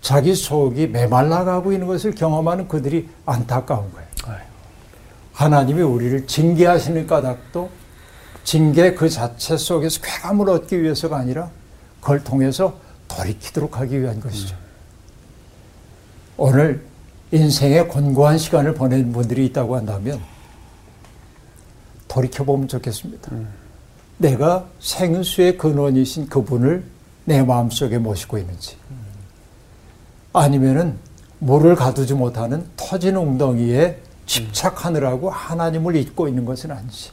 자기 0.00 0.34
속이 0.34 0.88
메말라가고 0.88 1.72
있는 1.72 1.86
것을 1.86 2.14
경험하는 2.14 2.66
그들이 2.66 3.08
안타까운 3.26 3.92
거예요. 3.92 4.08
하나님이 5.32 5.82
우리를 5.82 6.26
징계하시는 6.26 7.06
까닭도 7.06 7.70
징계 8.44 8.94
그 8.94 9.08
자체 9.08 9.56
속에서 9.56 10.00
쾌감을 10.02 10.48
얻기 10.48 10.82
위해서가 10.82 11.16
아니라 11.16 11.50
그걸 12.00 12.24
통해서 12.24 12.74
돌이키도록 13.08 13.78
하기 13.78 14.00
위한 14.00 14.20
것이죠. 14.20 14.56
오늘 16.36 16.84
인생의 17.30 17.88
곤고한 17.88 18.38
시간을 18.38 18.74
보낸 18.74 19.12
분들이 19.12 19.46
있다고 19.46 19.76
한다면 19.76 20.20
돌이켜보면 22.12 22.68
좋겠습니다. 22.68 23.32
음. 23.32 23.48
내가 24.18 24.66
생수의 24.80 25.56
근원이신 25.56 26.28
그분을 26.28 26.84
내 27.24 27.42
마음속에 27.42 27.98
모시고 27.98 28.38
있는지 28.38 28.76
아니면은 30.32 30.96
물을 31.38 31.74
가두지 31.74 32.14
못하는 32.14 32.66
터진 32.76 33.16
웅덩이에 33.16 33.98
집착하느라고 34.26 35.30
하나님을 35.30 35.96
잊고 35.96 36.28
있는 36.28 36.44
것은 36.44 36.70
아니지. 36.70 37.10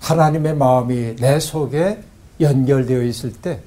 하나님의 0.00 0.54
마음이 0.54 1.16
내 1.16 1.40
속에 1.40 2.02
연결되어 2.40 3.02
있을 3.02 3.32
때 3.32 3.60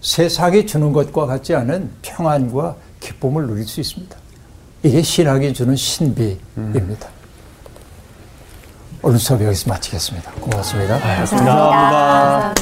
세상이 0.00 0.66
주는 0.66 0.92
것과 0.92 1.26
같지 1.26 1.54
않은 1.54 1.90
평안과 2.02 2.76
기쁨을 3.00 3.46
누릴 3.46 3.66
수 3.66 3.80
있습니다. 3.80 4.16
이게 4.82 5.02
신학이 5.02 5.52
주는 5.52 5.74
신비입니다. 5.74 6.40
음. 6.58 7.19
오늘 9.02 9.18
수업 9.18 9.42
여기서 9.42 9.70
마치겠습니다. 9.70 10.30
고맙습니다. 10.32 10.98
네, 10.98 11.16
감사합니다. 11.16 11.54
감사합니다. 11.70 12.54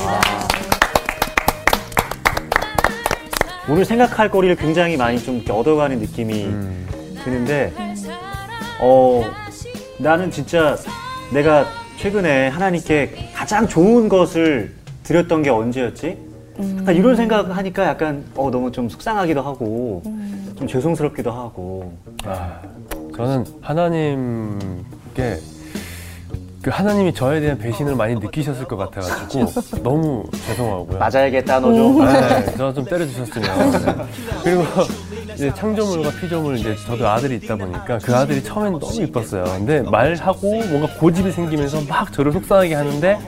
오늘 3.69 3.85
생각할 3.85 4.31
거리를 4.31 4.55
굉장히 4.55 4.97
많이 4.97 5.19
좀 5.19 5.45
얻어가는 5.49 5.99
느낌이 5.99 6.45
음. 6.45 6.87
드는데, 7.25 7.73
어, 8.81 9.25
나는 9.99 10.31
진짜 10.31 10.77
내가 11.33 11.67
최근에 11.99 12.49
하나님께 12.49 13.31
가장 13.35 13.67
좋은 13.67 14.09
것을 14.09 14.75
드렸던 15.03 15.43
게 15.43 15.51
언제였지? 15.51 16.19
음. 16.61 16.87
이런 16.89 17.17
생각하니까 17.17 17.85
약간 17.85 18.25
어, 18.37 18.49
너무 18.51 18.71
좀 18.71 18.89
속상하기도 18.89 19.43
하고 19.43 20.03
음. 20.07 20.55
좀 20.57 20.69
죄송스럽기도 20.69 21.33
하고. 21.33 21.93
아, 22.25 22.61
저는 23.17 23.45
하나님께 23.61 25.41
그 26.69 26.75
하나님이 26.75 27.15
저에 27.15 27.41
대한 27.41 27.57
배신을 27.57 27.97
많이 27.97 28.15
느끼셨을 28.15 28.67
것 28.67 28.77
같아가지고 28.77 29.47
너무 29.83 30.23
죄송하고요. 30.47 30.99
맞아야겠다 30.99 31.61
너 31.61 31.73
좀. 31.73 32.05
네, 32.05 32.57
저좀 32.59 32.85
때려주셨으면. 32.85 33.71
네. 33.71 33.95
그리고 34.45 34.65
이제 35.33 35.51
창조물과 35.55 36.11
피조물 36.21 36.59
이제 36.59 36.77
저도 36.85 37.09
아들이 37.09 37.37
있다 37.37 37.57
보니까 37.57 37.97
그 37.97 38.15
아들이 38.15 38.45
처음엔 38.45 38.79
너무 38.79 39.01
이뻤어요. 39.01 39.45
근데 39.45 39.81
말하고 39.81 40.63
뭔가 40.65 40.93
고집이 40.99 41.33
생기면서 41.33 41.81
막 41.89 42.13
저를 42.13 42.33
속상하게 42.33 42.75
하는데 42.75 43.19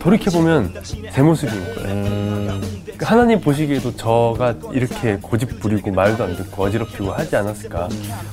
돌이켜 0.00 0.32
보면 0.32 0.74
제 0.82 1.22
모습인 1.22 1.54
거예요. 1.76 1.88
음... 1.88 2.60
하나님 3.00 3.40
보시기에도 3.40 3.94
저가 3.94 4.56
이렇게 4.72 5.18
고집 5.22 5.60
부리고 5.60 5.92
말도 5.92 6.24
안 6.24 6.34
듣고 6.34 6.64
어지럽히고 6.64 7.12
하지 7.12 7.36
않았을까. 7.36 7.88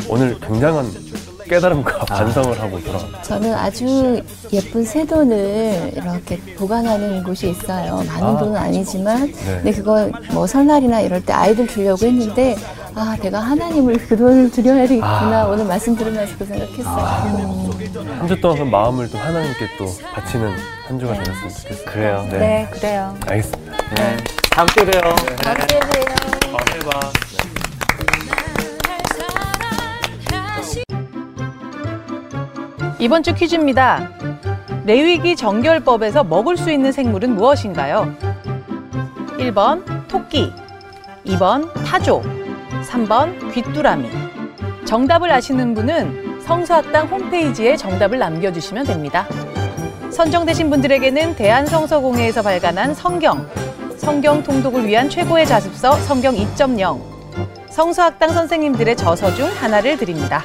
오늘 0.10 0.40
굉장한 0.40 0.88
깨달음과 1.50 2.06
반성을 2.06 2.60
하고 2.60 2.80
돌아갑니다. 2.82 3.22
저는 3.22 3.54
아주 3.54 4.22
예쁜 4.52 4.84
새 4.84 5.06
돈을 5.06 5.92
이렇게 5.94 6.38
보관하는 6.56 7.24
곳이 7.24 7.50
있어요. 7.50 7.98
많은 8.08 8.36
아. 8.36 8.38
돈은 8.38 8.56
아니지만, 8.56 9.28
네. 9.32 9.34
근데 9.56 9.72
그거 9.72 10.10
뭐 10.32 10.48
설날이나 10.48 11.02
이럴 11.02 11.24
때 11.24 11.34
아이들 11.34 11.68
주려고 11.68 12.06
했는데, 12.06 12.56
아, 12.96 13.16
내가 13.22 13.40
하나님을 13.40 13.98
그 14.08 14.18
돈을 14.18 14.52
드려야 14.52 14.88
되겠구나. 14.88 15.42
아. 15.44 15.46
오늘 15.48 15.66
말씀 15.66 15.96
들으면서 15.96 16.36
그 16.38 16.46
생각했어요. 16.46 17.76
한주 18.20 18.40
동안 18.42 18.58
그 18.58 18.64
마음을 18.64 19.10
또 19.10 19.18
하나님께 19.18 19.68
또 19.78 19.86
바치는 20.14 20.52
한 20.88 21.00
주가 21.00 21.14
되었으면 21.14 21.50
좋겠어요. 21.50 21.86
그래요. 21.86 22.28
네. 22.32 22.38
네, 22.38 22.70
그래요. 22.72 23.16
알겠습니다. 23.28 23.78
네. 23.96 24.18
다음 24.52 24.68
주에 24.70 24.86
봬요. 24.86 25.16
함께 25.44 25.80
봬요. 25.80 26.16
다음에 26.42 26.80
봐. 26.90 27.12
이번 33.06 33.22
주 33.22 33.36
퀴즈입니다. 33.36 34.10
레위기 34.84 35.36
정결법에서 35.36 36.24
먹을 36.24 36.58
수 36.58 36.72
있는 36.72 36.92
생물은 36.92 37.36
무엇인가요? 37.36 38.12
1번 39.38 40.08
토끼, 40.08 40.52
2번 41.24 41.72
타조, 41.86 42.24
3번 42.82 43.54
귀뚜라미. 43.54 44.10
정답을 44.86 45.32
아시는 45.32 45.76
분은 45.76 46.42
성서학당 46.42 47.06
홈페이지에 47.06 47.78
정답을 47.78 48.18
남겨주시면 48.18 48.88
됩니다. 48.88 49.28
선정되신 50.10 50.72
분들에게는 50.72 51.36
대한성서공회에서 51.36 52.42
발간한 52.42 52.96
성경, 52.96 53.48
성경 53.98 54.42
통독을 54.42 54.88
위한 54.88 55.12
최고의 55.12 55.46
자습서 55.46 55.94
성경 55.98 56.34
2.0, 56.34 57.00
성서학당 57.70 58.34
선생님들의 58.34 58.98
저서 58.98 59.32
중 59.36 59.48
하나를 59.62 59.96
드립니다. 59.96 60.44